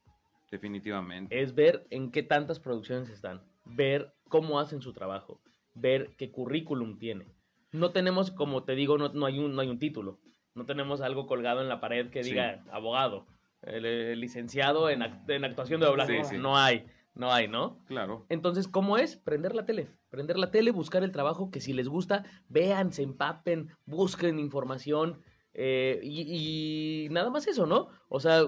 Definitivamente. 0.51 1.39
es 1.39 1.53
ver 1.53 1.85
en 1.91 2.11
qué 2.11 2.23
tantas 2.23 2.59
producciones 2.59 3.09
están, 3.09 3.43
ver 3.65 4.15
cómo 4.29 4.59
hacen 4.59 4.81
su 4.81 4.93
trabajo, 4.93 5.39
ver 5.75 6.09
qué 6.17 6.31
currículum 6.31 6.97
tiene. 6.97 7.27
No 7.71 7.91
tenemos, 7.91 8.31
como 8.31 8.63
te 8.63 8.73
digo, 8.73 8.97
no, 8.97 9.09
no 9.09 9.27
hay, 9.27 9.37
un, 9.37 9.53
no 9.53 9.61
hay 9.61 9.69
un 9.69 9.77
título, 9.77 10.19
no 10.59 10.65
tenemos 10.65 10.99
algo 11.01 11.25
colgado 11.25 11.61
en 11.61 11.69
la 11.69 11.79
pared 11.79 12.09
que 12.09 12.23
Sí. 12.23 12.31
diga 12.31 12.63
abogado, 12.71 13.25
el, 13.61 13.85
el 13.85 14.19
licenciado 14.19 14.89
en, 14.89 14.99
act- 14.99 15.29
en 15.33 15.45
actuación 15.45 15.79
de 15.79 15.87
doblaje. 15.87 16.23
Sí, 16.25 16.31
sí. 16.35 16.37
No 16.37 16.57
hay, 16.57 16.85
no 17.15 17.31
hay, 17.31 17.47
¿no? 17.47 17.79
Claro. 17.87 18.25
Entonces, 18.29 18.67
¿cómo 18.67 18.97
es? 18.97 19.15
Prender 19.15 19.55
la 19.55 19.65
tele. 19.65 19.87
Prender 20.09 20.37
la 20.37 20.51
tele, 20.51 20.71
buscar 20.71 21.03
el 21.03 21.11
trabajo 21.11 21.49
que 21.49 21.61
si 21.61 21.71
les 21.73 21.87
gusta, 21.87 22.23
vean, 22.49 22.91
se 22.91 23.03
empapen, 23.03 23.69
busquen 23.85 24.37
información 24.37 25.21
eh, 25.53 25.99
y, 26.03 27.05
y 27.05 27.09
nada 27.09 27.29
más 27.29 27.47
eso, 27.47 27.65
¿no? 27.65 27.87
O 28.09 28.19
sea, 28.19 28.43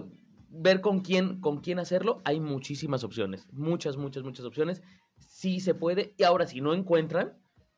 ver 0.49 0.81
con 0.81 0.99
quién, 0.99 1.39
con 1.39 1.61
quién 1.61 1.79
hacerlo, 1.79 2.21
hay 2.25 2.39
muchísimas 2.41 3.03
opciones. 3.05 3.47
Muchas, 3.53 3.95
muchas, 3.97 4.23
muchas 4.23 4.45
opciones. 4.45 4.81
Sí 5.17 5.59
se 5.61 5.73
puede. 5.73 6.13
Y 6.17 6.23
ahora, 6.23 6.45
si 6.45 6.59
no 6.61 6.73
encuentran, 6.73 7.37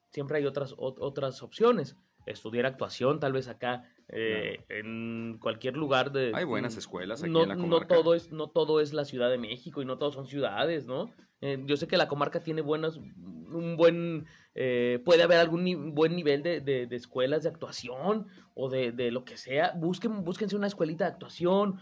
siempre 0.10 0.38
hay 0.40 0.46
otras, 0.46 0.74
ot- 0.76 0.98
otras 1.00 1.42
opciones. 1.44 1.96
Estudiar 2.26 2.66
actuación, 2.66 3.20
tal 3.20 3.34
vez 3.34 3.48
acá, 3.48 3.84
eh, 4.08 4.64
en 4.70 5.38
cualquier 5.42 5.76
lugar 5.76 6.12
de... 6.12 6.32
Hay 6.34 6.46
buenas 6.46 6.78
escuelas 6.78 7.22
aquí 7.24 7.32
no, 7.32 7.44
en 7.44 7.50
la 7.50 7.56
no 7.56 7.62
comarca. 7.64 7.96
todo 7.96 8.14
es 8.16 8.32
no 8.32 8.48
todo 8.48 8.80
es 8.80 8.94
la 8.94 9.06
Ciudad 9.06 9.30
de 9.30 9.38
México 9.38 9.82
y 9.82 9.86
no 9.86 9.98
todos 9.98 10.14
son 10.16 10.28
ciudades, 10.28 10.86
¿no? 10.86 11.12
Eh, 11.42 11.62
yo 11.66 11.76
sé 11.76 11.88
que 11.88 11.98
la 11.98 12.08
comarca 12.08 12.42
tiene 12.42 12.62
buenos, 12.62 12.98
un 12.98 13.76
buen, 13.76 14.26
eh, 14.56 15.02
puede 15.04 15.24
haber 15.24 15.40
algún 15.40 15.66
ni- 15.66 15.76
buen 15.76 16.16
nivel 16.16 16.42
de, 16.44 16.62
de- 16.62 16.88
de 16.88 16.96
escuelas 16.96 17.44
de 17.44 17.50
actuación 17.50 18.28
o 18.56 18.70
de, 18.70 18.94
de 18.94 19.12
lo 19.12 19.26
que 19.26 19.36
sea. 19.36 19.74
Busquen, 19.76 20.24
búsquense 20.24 20.56
una 20.56 20.68
escuelita 20.68 21.04
de 21.06 21.12
actuación, 21.12 21.80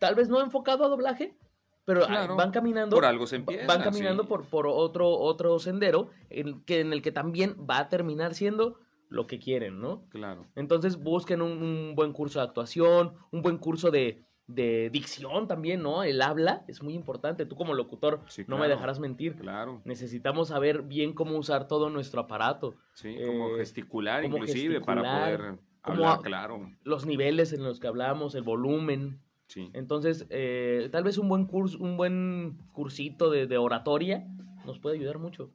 tal 0.00 0.16
vez 0.16 0.28
no 0.28 0.40
enfocado 0.42 0.84
a 0.84 0.88
doblaje, 0.88 1.36
pero 1.84 2.04
Claro, 2.04 2.34
van 2.34 2.50
caminando. 2.50 2.96
Por 2.96 3.04
algo 3.04 3.28
se 3.28 3.36
empieza. 3.36 3.64
Van 3.66 3.82
caminando 3.82 4.24
sí. 4.24 4.28
por, 4.28 4.44
por 4.46 4.66
otro, 4.66 5.08
otro 5.08 5.60
sendero 5.60 6.10
en, 6.30 6.62
que, 6.62 6.80
en 6.80 6.92
el 6.92 7.00
que 7.00 7.12
también 7.12 7.54
va 7.70 7.78
a 7.78 7.88
terminar 7.88 8.34
siendo 8.34 8.80
lo 9.08 9.26
que 9.26 9.38
quieren, 9.38 9.80
¿no? 9.80 10.02
Claro. 10.08 10.46
Entonces 10.56 10.96
busquen 11.02 11.42
un, 11.42 11.52
un 11.62 11.94
buen 11.94 12.12
curso 12.12 12.38
de 12.40 12.44
actuación, 12.46 13.12
un 13.30 13.42
buen 13.42 13.58
curso 13.58 13.90
de, 13.90 14.24
de 14.48 14.90
dicción 14.90 15.46
también, 15.48 15.82
¿no? 15.82 16.02
El 16.02 16.20
habla 16.22 16.64
es 16.68 16.82
muy 16.82 16.94
importante. 16.94 17.46
Tú 17.46 17.56
como 17.56 17.74
locutor 17.74 18.20
Sí, 18.28 18.44
no 18.48 18.58
me 18.58 18.68
dejarás 18.68 18.98
mentir. 19.00 19.36
Claro. 19.36 19.80
Necesitamos 19.84 20.48
saber 20.48 20.82
bien 20.82 21.12
cómo 21.12 21.36
usar 21.36 21.68
todo 21.68 21.90
nuestro 21.90 22.20
aparato, 22.20 22.74
Sí, 22.94 23.16
como 23.24 23.50
Eh, 23.56 23.58
gesticular 23.58 24.22
cómo 24.22 24.36
inclusive 24.38 24.80
para 24.80 25.02
poder 25.02 25.58
hablar, 25.82 26.20
claro. 26.22 26.70
los 26.82 27.06
niveles 27.06 27.52
en 27.52 27.62
los 27.62 27.78
que 27.80 27.86
hablamos, 27.86 28.34
el 28.34 28.42
volumen. 28.42 29.20
Sí. 29.46 29.70
Entonces, 29.74 30.26
eh, 30.30 30.88
tal 30.90 31.04
vez 31.04 31.18
un 31.18 31.28
buen 31.28 31.46
curso, 31.46 31.78
un 31.78 31.96
buen 31.96 32.58
cursito 32.72 33.30
de, 33.30 33.46
de 33.46 33.56
oratoria 33.58 34.26
nos 34.64 34.80
puede 34.80 34.96
ayudar 34.96 35.18
mucho. 35.20 35.50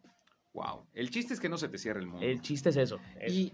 Wow. 0.53 0.85
El 0.93 1.09
chiste 1.09 1.33
es 1.33 1.39
que 1.39 1.49
no 1.49 1.57
se 1.57 1.69
te 1.69 1.77
cierre 1.77 1.99
el 1.99 2.07
mundo. 2.07 2.25
El 2.25 2.41
chiste 2.41 2.69
es 2.69 2.77
eso. 2.77 2.99
es 3.19 3.31
Y 3.33 3.53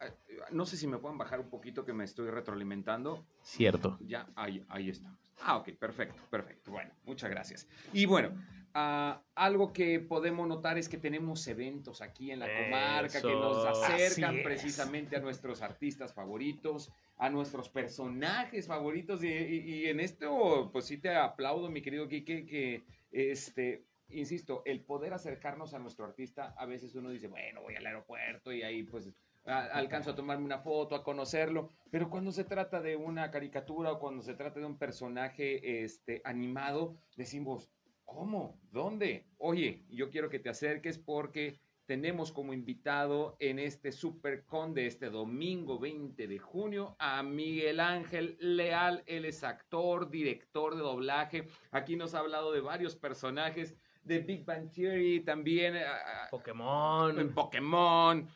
eh, 0.00 0.10
no 0.50 0.66
sé 0.66 0.76
si 0.76 0.86
me 0.86 0.98
pueden 0.98 1.16
bajar 1.18 1.40
un 1.40 1.48
poquito 1.48 1.84
que 1.84 1.92
me 1.92 2.04
estoy 2.04 2.30
retroalimentando. 2.30 3.24
cierto. 3.42 3.98
Ya, 4.00 4.26
ahí, 4.34 4.64
ahí 4.68 4.90
está. 4.90 5.14
Ah, 5.42 5.56
ok, 5.58 5.70
perfecto, 5.78 6.20
perfecto. 6.30 6.70
Bueno, 6.70 6.92
muchas 7.04 7.30
gracias. 7.30 7.66
Y 7.92 8.06
bueno, 8.06 8.30
ah, 8.74 9.20
algo 9.34 9.72
que 9.72 10.00
podemos 10.00 10.46
notar 10.48 10.78
es 10.78 10.88
que 10.88 10.96
tenemos 10.98 11.46
eventos 11.48 12.00
aquí 12.02 12.30
en 12.30 12.38
la 12.40 12.46
comarca 12.64 13.20
que 13.20 13.28
nos 13.34 13.64
acercan 13.66 14.42
precisamente 14.42 15.16
a 15.16 15.20
nuestros 15.20 15.60
artistas 15.62 16.12
favoritos, 16.14 16.90
a 17.18 17.30
nuestros 17.30 17.68
personajes 17.68 18.66
favoritos. 18.66 19.22
Y, 19.22 19.28
y- 19.28 19.74
y 19.74 19.86
en 19.86 20.00
esto, 20.00 20.70
pues 20.72 20.84
sí 20.86 20.98
te 20.98 21.14
aplaudo, 21.14 21.68
mi 21.70 21.80
querido 21.82 22.08
Quique, 22.08 22.44
que 22.46 22.84
este. 23.12 23.84
Insisto, 24.08 24.62
el 24.64 24.84
poder 24.84 25.14
acercarnos 25.14 25.74
a 25.74 25.78
nuestro 25.78 26.04
artista, 26.04 26.54
a 26.58 26.66
veces 26.66 26.94
uno 26.94 27.10
dice, 27.10 27.26
bueno, 27.28 27.62
voy 27.62 27.74
al 27.74 27.86
aeropuerto 27.86 28.52
y 28.52 28.62
ahí 28.62 28.82
pues 28.82 29.10
a- 29.46 29.64
alcanzo 29.66 30.10
a 30.10 30.14
tomarme 30.14 30.44
una 30.44 30.58
foto, 30.58 30.94
a 30.94 31.02
conocerlo, 31.02 31.70
pero 31.90 32.10
cuando 32.10 32.30
se 32.32 32.44
trata 32.44 32.80
de 32.80 32.96
una 32.96 33.30
caricatura 33.30 33.92
o 33.92 33.98
cuando 33.98 34.22
se 34.22 34.34
trata 34.34 34.60
de 34.60 34.66
un 34.66 34.78
personaje 34.78 35.82
este, 35.84 36.20
animado, 36.24 36.96
decimos, 37.16 37.70
¿cómo? 38.04 38.60
¿Dónde? 38.70 39.26
Oye, 39.38 39.84
yo 39.88 40.10
quiero 40.10 40.28
que 40.28 40.38
te 40.38 40.50
acerques 40.50 40.98
porque 40.98 41.58
tenemos 41.86 42.32
como 42.32 42.54
invitado 42.54 43.36
en 43.40 43.58
este 43.58 43.92
Supercon 43.92 44.72
de 44.72 44.86
este 44.86 45.10
domingo 45.10 45.78
20 45.78 46.26
de 46.26 46.38
junio 46.38 46.96
a 46.98 47.22
Miguel 47.22 47.78
Ángel 47.80 48.36
Leal. 48.40 49.02
Él 49.06 49.26
es 49.26 49.44
actor, 49.44 50.08
director 50.10 50.76
de 50.76 50.80
doblaje. 50.82 51.46
Aquí 51.72 51.96
nos 51.96 52.14
ha 52.14 52.20
hablado 52.20 52.52
de 52.52 52.60
varios 52.60 52.96
personajes 52.96 53.74
de 54.04 54.18
Big 54.20 54.44
Bang 54.44 54.70
Theory, 54.70 55.20
también 55.20 55.76
ah, 55.76 55.96
ah, 56.06 56.24
en 56.24 56.30
Pokémon. 56.30 57.34
Pokémon. 57.34 58.28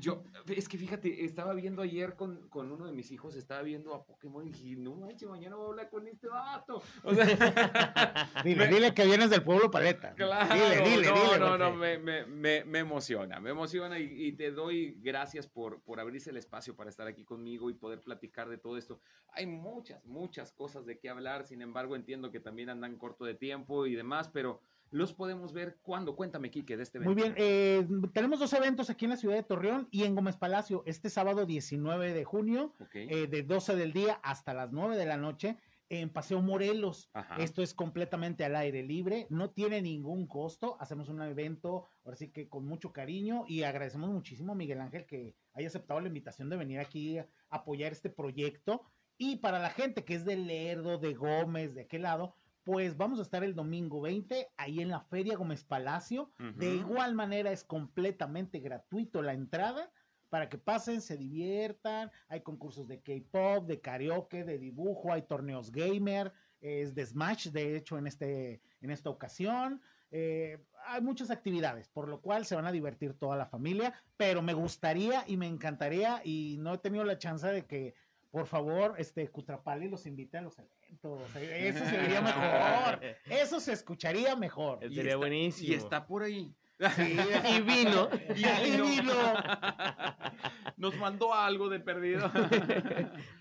Yo, 0.00 0.24
es 0.46 0.66
que 0.66 0.78
fíjate, 0.78 1.26
estaba 1.26 1.52
viendo 1.52 1.82
ayer 1.82 2.16
con, 2.16 2.48
con 2.48 2.72
uno 2.72 2.86
de 2.86 2.92
mis 2.92 3.10
hijos, 3.12 3.34
estaba 3.36 3.60
viendo 3.60 3.94
a 3.94 4.02
Pokémon 4.02 4.46
y 4.48 4.50
dije, 4.50 4.76
no 4.76 4.94
manches, 4.94 5.28
mañana 5.28 5.56
voy 5.56 5.66
a 5.66 5.68
hablar 5.68 5.90
con 5.90 6.08
este 6.08 6.26
vato. 6.26 6.82
O 7.04 7.14
sea, 7.14 7.26
Dile, 8.44 8.66
Me- 8.66 8.68
dile 8.74 8.94
que 8.94 9.04
vienes 9.04 9.28
del 9.28 9.42
pueblo 9.42 9.70
paleta. 9.70 10.14
Claro, 10.14 10.54
Dile, 10.54 10.88
dile, 10.88 11.08
no, 11.10 11.22
dile. 11.24 11.38
no, 11.38 11.58
no, 11.58 11.74
me, 11.74 11.98
me, 11.98 12.64
me 12.64 12.78
emociona, 12.78 13.40
me 13.40 13.50
emociona 13.50 13.98
y, 13.98 14.04
y 14.28 14.32
te 14.32 14.52
doy 14.52 14.96
gracias 15.02 15.46
por, 15.46 15.82
por 15.82 16.00
abrirse 16.00 16.30
el 16.30 16.38
espacio 16.38 16.74
para 16.74 16.88
estar 16.88 17.06
aquí 17.06 17.26
conmigo 17.26 17.68
y 17.68 17.74
poder 17.74 18.00
platicar 18.00 18.48
de 18.48 18.56
todo 18.56 18.78
esto. 18.78 19.00
Hay 19.32 19.46
muchas, 19.46 20.02
muchas 20.06 20.50
cosas 20.50 20.86
de 20.86 20.98
qué 20.98 21.10
hablar, 21.10 21.44
sin 21.44 21.60
embargo 21.60 21.94
entiendo 21.94 22.30
que 22.30 22.40
también 22.40 22.70
andan 22.70 22.96
corto 22.96 23.26
de 23.26 23.34
tiempo 23.34 23.84
y 23.84 23.94
demás, 23.94 24.30
pero 24.32 24.62
los 24.90 25.12
podemos 25.12 25.52
ver 25.52 25.78
cuando. 25.82 26.16
Cuéntame, 26.16 26.50
Quique, 26.50 26.76
de 26.76 26.82
este 26.82 26.98
evento. 26.98 27.12
Muy 27.14 27.22
bien, 27.22 27.34
eh, 27.36 27.86
tenemos 28.12 28.38
dos 28.40 28.52
eventos 28.52 28.90
aquí 28.90 29.04
en 29.04 29.10
la 29.12 29.16
ciudad 29.16 29.36
de 29.36 29.42
Torreón 29.42 29.88
y 29.90 30.04
en 30.04 30.14
Gómez 30.14 30.36
Palacio, 30.36 30.82
este 30.86 31.10
sábado 31.10 31.46
19 31.46 32.12
de 32.12 32.24
junio, 32.24 32.74
Ok. 32.80 32.94
eh, 32.94 33.26
de 33.26 33.42
12 33.42 33.76
del 33.76 33.92
día 33.92 34.20
hasta 34.22 34.54
las 34.54 34.72
9 34.72 34.96
de 34.96 35.06
la 35.06 35.16
noche, 35.16 35.56
en 35.90 36.10
Paseo 36.10 36.42
Morelos. 36.42 37.08
Ajá. 37.14 37.36
Esto 37.36 37.62
es 37.62 37.72
completamente 37.72 38.44
al 38.44 38.56
aire 38.56 38.82
libre, 38.82 39.26
no 39.30 39.50
tiene 39.50 39.80
ningún 39.80 40.26
costo. 40.26 40.76
Hacemos 40.80 41.08
un 41.08 41.22
evento, 41.22 41.86
ahora 42.04 42.16
sí 42.16 42.28
que 42.30 42.48
con 42.48 42.66
mucho 42.66 42.92
cariño 42.92 43.44
y 43.48 43.62
agradecemos 43.62 44.10
muchísimo 44.10 44.52
a 44.52 44.56
Miguel 44.56 44.80
Ángel 44.80 45.06
que 45.06 45.34
haya 45.54 45.68
aceptado 45.68 46.00
la 46.00 46.08
invitación 46.08 46.50
de 46.50 46.56
venir 46.56 46.78
aquí 46.80 47.18
a 47.18 47.26
apoyar 47.48 47.92
este 47.92 48.10
proyecto. 48.10 48.82
Y 49.16 49.36
para 49.36 49.58
la 49.58 49.70
gente 49.70 50.04
que 50.04 50.14
es 50.14 50.24
de 50.24 50.36
Lerdo, 50.36 50.98
de 50.98 51.14
Gómez, 51.14 51.74
de 51.74 51.80
aquel 51.82 52.02
lado, 52.02 52.34
pues 52.68 52.98
vamos 52.98 53.18
a 53.18 53.22
estar 53.22 53.42
el 53.44 53.54
domingo 53.54 54.02
20 54.02 54.50
ahí 54.58 54.80
en 54.80 54.90
la 54.90 55.00
Feria 55.00 55.38
Gómez 55.38 55.64
Palacio. 55.64 56.30
De 56.56 56.74
igual 56.74 57.14
manera 57.14 57.50
es 57.50 57.64
completamente 57.64 58.58
gratuito 58.58 59.22
la 59.22 59.32
entrada 59.32 59.90
para 60.28 60.50
que 60.50 60.58
pasen, 60.58 61.00
se 61.00 61.16
diviertan. 61.16 62.10
Hay 62.28 62.42
concursos 62.42 62.86
de 62.86 63.00
K-pop, 63.00 63.66
de 63.66 63.80
karaoke, 63.80 64.44
de 64.44 64.58
dibujo, 64.58 65.10
hay 65.10 65.22
torneos 65.22 65.72
gamer, 65.72 66.30
es 66.60 66.94
de 66.94 67.06
Smash, 67.06 67.48
de 67.48 67.74
hecho, 67.74 67.96
en, 67.96 68.06
este, 68.06 68.60
en 68.82 68.90
esta 68.90 69.08
ocasión. 69.08 69.80
Eh, 70.10 70.62
hay 70.88 71.00
muchas 71.00 71.30
actividades, 71.30 71.88
por 71.88 72.06
lo 72.06 72.20
cual 72.20 72.44
se 72.44 72.54
van 72.54 72.66
a 72.66 72.72
divertir 72.72 73.14
toda 73.14 73.38
la 73.38 73.46
familia, 73.46 73.94
pero 74.18 74.42
me 74.42 74.52
gustaría 74.52 75.24
y 75.26 75.38
me 75.38 75.46
encantaría 75.46 76.20
y 76.22 76.58
no 76.58 76.74
he 76.74 76.78
tenido 76.78 77.04
la 77.04 77.16
chance 77.16 77.46
de 77.46 77.64
que, 77.64 77.94
por 78.30 78.46
favor, 78.46 78.94
este 78.98 79.26
Cutrapali 79.28 79.88
los 79.88 80.04
invite 80.04 80.36
a 80.36 80.42
los 80.42 80.58
eventos. 80.58 80.77
Eso 80.90 81.84
se 81.84 81.96
vería 81.96 82.20
mejor. 82.20 83.00
Eso 83.30 83.60
se 83.60 83.72
escucharía 83.72 84.34
mejor. 84.36 84.78
Sería 84.80 85.02
está- 85.02 85.16
buenísimo. 85.16 85.72
Y 85.72 85.74
está 85.74 86.06
por 86.06 86.22
ahí. 86.22 86.54
Sí, 86.94 87.16
Y 87.56 87.60
vino. 87.62 88.08
Y 88.36 88.70
vino. 88.70 88.84
vino. 88.84 89.12
Nos 90.76 90.96
mandó 90.96 91.34
algo 91.34 91.68
de 91.68 91.80
perdido. 91.80 92.30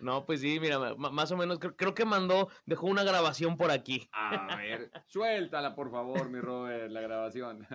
No, 0.01 0.25
pues 0.25 0.41
sí, 0.41 0.60
mira, 0.60 0.79
más 0.95 1.31
o 1.31 1.38
menos 1.38 1.60
creo, 1.60 1.75
creo 1.75 1.93
que 1.93 2.03
mandó, 2.03 2.49
dejó 2.65 2.88
una 2.88 3.03
grabación 3.03 3.55
por 3.55 3.69
aquí. 3.69 4.10
A 4.12 4.55
ver, 4.57 4.89
suéltala, 5.05 5.75
por 5.75 5.91
favor, 5.91 6.29
mi 6.29 6.39
Robert, 6.39 6.89
la 6.89 7.01
grabación. 7.01 7.67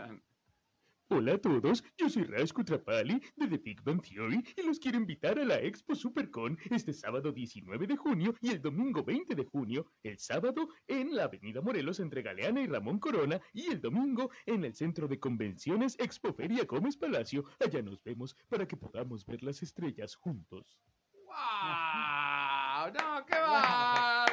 Hola 1.15 1.35
a 1.35 1.39
todos, 1.39 1.85
yo 1.99 2.09
soy 2.09 2.25
Raj 2.25 2.53
Kutrapali 2.53 3.21
de 3.37 3.47
The 3.47 3.59
Big 3.59 3.83
Bang 3.83 4.01
Theory 4.01 4.43
y 4.57 4.63
los 4.63 4.79
quiero 4.79 4.97
invitar 4.97 5.39
a 5.39 5.45
la 5.45 5.61
Expo 5.61 5.95
Supercon 5.95 6.57
este 6.71 6.95
sábado 6.95 7.33
19 7.33 7.87
de 7.87 7.99
junio 7.99 8.35
y 8.41 8.49
el 8.49 8.63
domingo 8.63 9.05
20 9.05 9.35
de 9.35 9.45
junio, 9.45 9.93
el 10.03 10.19
sábado 10.19 10.71
en 10.87 11.15
la 11.15 11.25
Avenida 11.25 11.61
Morelos 11.61 12.01
entre 12.01 12.23
Galeana 12.23 12.63
y 12.63 12.67
Ramón 12.67 12.99
Corona 12.99 13.39
y 13.53 13.67
el 13.67 13.83
domingo 13.83 14.31
en 14.47 14.65
el 14.65 14.75
Centro 14.75 15.07
de 15.07 15.21
Convenciones 15.21 15.99
Expo 16.01 16.33
Feria 16.33 16.65
Gómez 16.65 16.97
Palacio. 16.97 17.45
Allá 17.61 17.83
nos 17.83 18.03
vemos 18.03 18.35
para 18.49 18.67
que 18.67 18.79
podamos 18.79 19.27
ver 19.27 19.43
las 19.43 19.63
estrellas 19.63 20.15
juntos. 20.15 20.79
¡Wow! 21.27 22.91
¡No, 22.95 23.27
qué 23.27 23.37
va! 23.37 24.25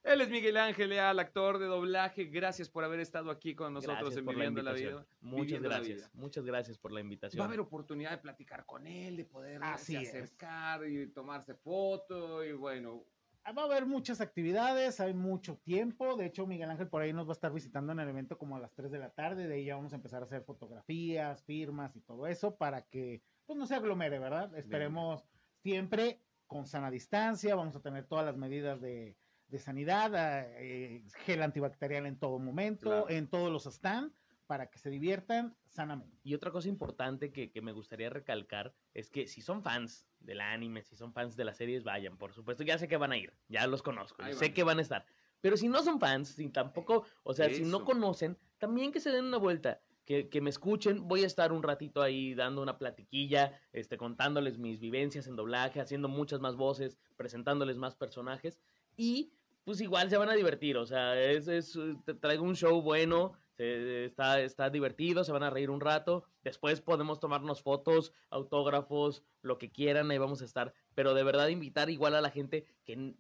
Él 0.09 0.23
es 0.23 0.31
Miguel 0.31 0.57
Ángel 0.57 0.89
Leal, 0.89 1.19
actor 1.19 1.59
de 1.59 1.67
doblaje. 1.67 2.25
Gracias 2.25 2.71
por 2.71 2.83
haber 2.83 2.99
estado 2.99 3.31
aquí 3.31 3.55
con 3.55 3.75
nosotros 3.75 4.15
Gracias 4.15 4.17
en 4.17 4.25
la 4.25 4.33
Viviendo 4.33 4.63
la, 4.63 4.71
invitación. 4.71 5.03
Vida. 5.03 5.17
Muchas 5.21 5.45
Viviendo 5.45 5.69
la 5.69 5.75
gracias. 5.75 5.97
Vida. 5.99 6.11
Muchas 6.15 6.45
gracias 6.47 6.79
por 6.79 6.93
la 6.93 7.01
invitación. 7.01 7.41
Va 7.41 7.45
a 7.45 7.49
haber 7.49 7.61
oportunidad 7.61 8.11
de 8.13 8.19
platicar 8.19 8.65
con 8.65 8.87
él, 8.87 9.19
de 9.19 9.27
poder 9.27 9.63
Así 9.63 9.97
es. 9.97 10.09
acercar 10.09 10.89
y 10.89 11.09
tomarse 11.09 11.55
foto 11.57 12.43
y 12.43 12.53
bueno. 12.53 13.05
Va 13.47 13.63
a 13.63 13.65
haber 13.67 13.85
muchas 13.85 14.23
actividades, 14.23 14.99
hay 14.99 15.13
mucho 15.13 15.59
tiempo. 15.59 16.17
De 16.17 16.25
hecho, 16.25 16.47
Miguel 16.47 16.71
Ángel 16.71 16.89
por 16.89 17.03
ahí 17.03 17.13
nos 17.13 17.27
va 17.27 17.33
a 17.33 17.35
estar 17.35 17.53
visitando 17.53 17.93
en 17.93 18.01
el 18.01 18.09
evento 18.09 18.39
como 18.39 18.57
a 18.57 18.61
las 18.61 18.73
3 18.73 18.91
de 18.91 18.99
la 18.99 19.11
tarde. 19.11 19.47
De 19.47 19.57
ahí 19.57 19.67
ya 19.67 19.77
vamos 19.77 19.93
a 19.93 19.97
empezar 19.97 20.23
a 20.23 20.25
hacer 20.25 20.43
fotografías, 20.43 21.45
firmas 21.45 21.95
y 21.97 22.01
todo 22.01 22.27
eso 22.27 22.57
para 22.57 22.81
que 22.81 23.23
pues 23.45 23.59
no 23.59 23.67
se 23.67 23.75
aglomere, 23.75 24.19
¿verdad? 24.19 24.55
Esperemos 24.57 25.23
siempre 25.63 26.23
con 26.47 26.67
sana 26.67 26.91
distancia. 26.91 27.55
Vamos 27.55 27.77
a 27.77 27.83
tener 27.83 28.07
todas 28.07 28.25
las 28.25 28.39
medidas 28.39 28.81
de, 28.81 29.17
de 29.49 29.59
sanidad, 29.59 30.13
eh, 30.61 31.03
gel 31.25 31.43
antibacterial 31.43 32.07
en 32.07 32.19
todo 32.19 32.39
momento, 32.39 32.85
Claro. 32.91 33.11
en 33.11 33.29
todos 33.29 33.51
los 33.51 33.65
stands, 33.65 34.15
para 34.47 34.71
que 34.71 34.79
se 34.79 34.89
diviertan 34.89 35.57
sanamente. 35.67 36.19
Y 36.23 36.35
otra 36.35 36.51
cosa 36.51 36.69
importante 36.69 37.33
que, 37.33 37.51
que 37.51 37.61
me 37.61 37.73
gustaría 37.73 38.09
recalcar 38.09 38.75
es 38.95 39.11
que 39.11 39.27
si 39.27 39.43
son 39.43 39.63
fans 39.63 40.09
del 40.21 40.41
anime, 40.41 40.83
si 40.83 40.97
son 40.97 41.13
fans 41.13 41.37
de 41.37 41.45
las 41.45 41.59
series, 41.59 41.85
vayan, 41.85 42.17
por 42.17 42.33
supuesto. 42.33 42.63
Ya 42.63 42.79
sé 42.79 42.89
que 42.89 42.97
van 42.97 43.13
a 43.13 43.19
ir, 43.19 43.35
ya 43.49 43.67
los 43.67 43.83
conozco, 43.83 44.23
Ahí 44.23 44.33
sé 44.35 44.47
van. 44.47 44.55
que 44.55 44.63
van 44.65 44.79
a 44.79 44.83
estar. 44.83 45.05
Pero 45.41 45.57
si 45.57 45.69
no 45.69 45.83
son 45.83 46.01
fans, 46.01 46.29
si 46.31 46.49
tampoco, 46.49 47.05
o 47.23 47.35
sea, 47.35 47.49
si 47.51 47.63
no 47.63 47.77
Eso. 47.79 47.85
conocen, 47.85 48.39
también 48.59 48.91
que 48.91 49.01
se 49.01 49.11
den 49.11 49.27
una 49.27 49.37
vuelta, 49.37 49.83
que, 50.05 50.31
que 50.31 50.41
me 50.41 50.49
escuchen. 50.49 51.07
Voy 51.07 51.23
a 51.25 51.27
estar 51.27 51.53
un 51.53 51.63
ratito 51.63 52.01
ahí 52.01 52.35
dando 52.35 52.63
una 52.63 52.79
platiquilla, 52.79 53.61
este, 53.73 53.99
contándoles 53.99 54.57
mis 54.59 54.81
vivencias 54.81 55.27
en 55.27 55.37
doblaje, 55.37 55.81
haciendo 55.81 56.09
muchas 56.09 56.41
más 56.41 56.57
voces, 56.57 56.99
presentándoles 57.17 57.77
más 57.77 57.95
personajes. 57.95 58.59
Y 58.97 59.35
pues 59.69 59.83
igual 59.83 60.09
se 60.09 60.17
van 60.17 60.31
a 60.31 60.35
divertir, 60.35 60.79
o 60.79 60.87
sea, 60.87 61.21
es, 61.21 61.47
es, 61.47 61.77
eh, 61.77 61.95
traigo 62.23 62.43
un 62.43 62.57
show 62.57 62.81
bueno, 62.81 63.33
se- 63.53 64.07
está, 64.07 64.41
está 64.41 64.71
divertido, 64.71 65.25
se 65.25 65.33
van 65.33 65.43
a 65.43 65.51
reír 65.51 65.69
un 65.69 65.83
rato, 65.83 66.25
después 66.43 66.81
podemos 66.81 67.21
tomarnos 67.21 67.61
fotos, 67.63 68.15
autógrafos, 68.31 69.23
lo 69.43 69.59
que 69.59 69.71
quieran, 69.71 70.11
ahí 70.11 70.17
vamos 70.17 70.41
a 70.41 70.47
estar, 70.47 70.73
pero 70.95 71.13
de 71.13 71.23
verdad 71.23 71.49
invitar 71.49 71.91
igual 71.91 72.15
a 72.15 72.23
la 72.23 72.31
gente 72.31 72.65
que, 72.87 73.15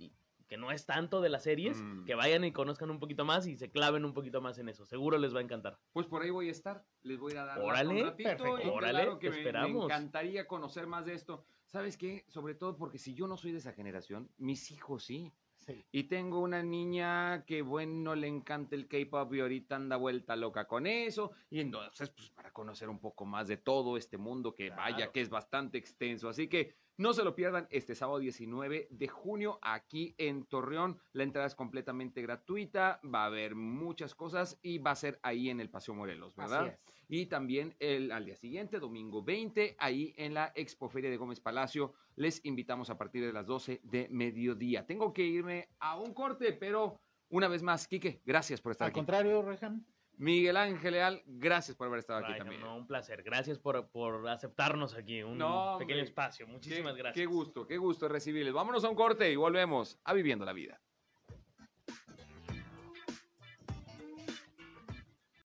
que 0.46 0.56
no 0.56 0.72
es 0.72 0.86
tanto 0.86 1.20
de 1.20 1.28
las 1.28 1.42
series, 1.42 1.82
Mm. 1.82 2.06
que 2.06 2.14
vayan 2.14 2.42
y 2.46 2.52
conozcan 2.52 2.88
un 2.90 2.98
poquito 2.98 3.26
más 3.26 3.46
y 3.46 3.58
se 3.58 3.70
claven 3.70 4.06
un 4.06 4.14
poquito 4.14 4.40
más 4.40 4.56
en 4.58 4.70
eso, 4.70 4.86
seguro 4.86 5.18
les 5.18 5.34
va 5.34 5.40
a 5.40 5.42
encantar. 5.42 5.78
Pues 5.92 6.06
por 6.06 6.22
ahí 6.22 6.30
voy 6.30 6.48
a 6.48 6.52
estar. 6.52 6.82
Les 7.02 7.18
voy 7.18 7.34
a 7.34 7.44
dar 7.44 7.60
Órale, 7.60 7.90
un 8.04 8.08
ratito. 8.08 8.28
perfecto. 8.30 8.58
y 8.66 8.68
Órale, 8.70 8.98
claro 9.00 9.18
que 9.18 9.26
te 9.26 9.30
me- 9.30 9.36
me, 9.36 9.42
esperamos. 9.42 9.84
encantaría 9.84 10.46
conocer 10.48 10.86
más 10.86 11.04
de 11.04 11.12
esto. 11.12 11.44
¿Sabes 11.66 11.98
qué? 11.98 12.24
Sobre 12.28 12.54
todo 12.54 12.78
porque 12.78 12.96
si 12.96 13.12
yo 13.12 13.26
no 13.26 13.36
soy 13.36 13.52
de 13.52 13.58
esa 13.58 13.74
generación, 13.74 14.30
mis 14.38 14.70
hijos 14.70 15.04
sí. 15.04 15.30
Sí. 15.68 15.84
Y 15.92 16.04
tengo 16.04 16.40
una 16.40 16.62
niña 16.62 17.44
que, 17.44 17.60
bueno, 17.60 18.14
le 18.14 18.26
encanta 18.26 18.74
el 18.74 18.88
K-pop 18.88 19.34
y 19.34 19.40
ahorita 19.40 19.76
anda 19.76 19.96
vuelta 19.96 20.34
loca 20.34 20.66
con 20.66 20.86
eso. 20.86 21.32
Y 21.50 21.60
entonces, 21.60 22.08
pues 22.08 22.30
para 22.30 22.50
conocer 22.52 22.88
un 22.88 22.98
poco 22.98 23.26
más 23.26 23.48
de 23.48 23.58
todo 23.58 23.98
este 23.98 24.16
mundo 24.16 24.54
que 24.54 24.70
vaya, 24.70 25.12
que 25.12 25.20
es 25.20 25.28
bastante 25.28 25.76
extenso. 25.76 26.30
Así 26.30 26.48
que 26.48 26.74
no 26.98 27.12
se 27.14 27.24
lo 27.24 27.34
pierdan 27.34 27.68
este 27.70 27.94
sábado 27.94 28.18
19 28.18 28.88
de 28.90 29.08
junio 29.08 29.58
aquí 29.62 30.14
en 30.18 30.44
Torreón. 30.44 30.98
La 31.12 31.22
entrada 31.22 31.46
es 31.46 31.54
completamente 31.54 32.20
gratuita, 32.22 33.00
va 33.04 33.22
a 33.22 33.26
haber 33.26 33.54
muchas 33.54 34.14
cosas 34.14 34.58
y 34.62 34.78
va 34.78 34.90
a 34.90 34.96
ser 34.96 35.18
ahí 35.22 35.48
en 35.48 35.60
el 35.60 35.70
Paseo 35.70 35.94
Morelos, 35.94 36.34
¿verdad? 36.34 36.76
Y 37.08 37.26
también 37.26 37.74
el, 37.78 38.10
al 38.12 38.24
día 38.26 38.36
siguiente, 38.36 38.80
domingo 38.80 39.22
20, 39.22 39.76
ahí 39.78 40.12
en 40.16 40.34
la 40.34 40.52
Expoferia 40.54 41.08
de 41.08 41.16
Gómez 41.16 41.40
Palacio, 41.40 41.94
les 42.16 42.44
invitamos 42.44 42.90
a 42.90 42.98
partir 42.98 43.24
de 43.24 43.32
las 43.32 43.46
12 43.46 43.80
de 43.84 44.08
mediodía. 44.10 44.84
Tengo 44.84 45.12
que 45.12 45.22
irme 45.22 45.68
a 45.78 45.98
un 45.98 46.12
corte, 46.12 46.52
pero 46.52 47.00
Una 47.30 47.46
vez 47.46 47.62
más, 47.62 47.86
Quique, 47.86 48.22
gracias 48.24 48.60
por 48.60 48.72
estar 48.72 48.86
Al 48.86 48.90
aquí. 48.90 48.98
contrario, 49.00 49.42
Reham. 49.42 49.84
Miguel 50.18 50.56
Ángel 50.56 50.92
Leal, 50.92 51.22
gracias 51.26 51.76
por 51.76 51.86
haber 51.86 52.00
estado 52.00 52.24
aquí 52.24 52.36
también. 52.36 52.60
no, 52.60 52.76
un 52.76 52.86
placer. 52.86 53.22
Gracias 53.22 53.58
por, 53.58 53.88
por 53.90 54.28
aceptarnos 54.28 54.94
aquí, 54.94 55.22
un 55.22 55.38
No, 55.38 55.72
hombre. 55.72 55.86
pequeño 55.86 56.02
espacio. 56.04 56.46
Muchísimas 56.46 56.94
Qué- 56.94 56.98
gracias. 56.98 57.14
Qué 57.22 57.26
gusto, 57.26 57.66
qué 57.66 57.78
gusto 57.78 58.08
recibirles. 58.08 58.52
Vámonos 58.52 58.84
a 58.84 58.88
un 58.90 58.96
corte 58.96 59.30
y 59.30 59.36
volvemos 59.36 59.98
a 60.04 60.12
Viviendo 60.12 60.44
la 60.44 60.52
Vida. 60.52 60.80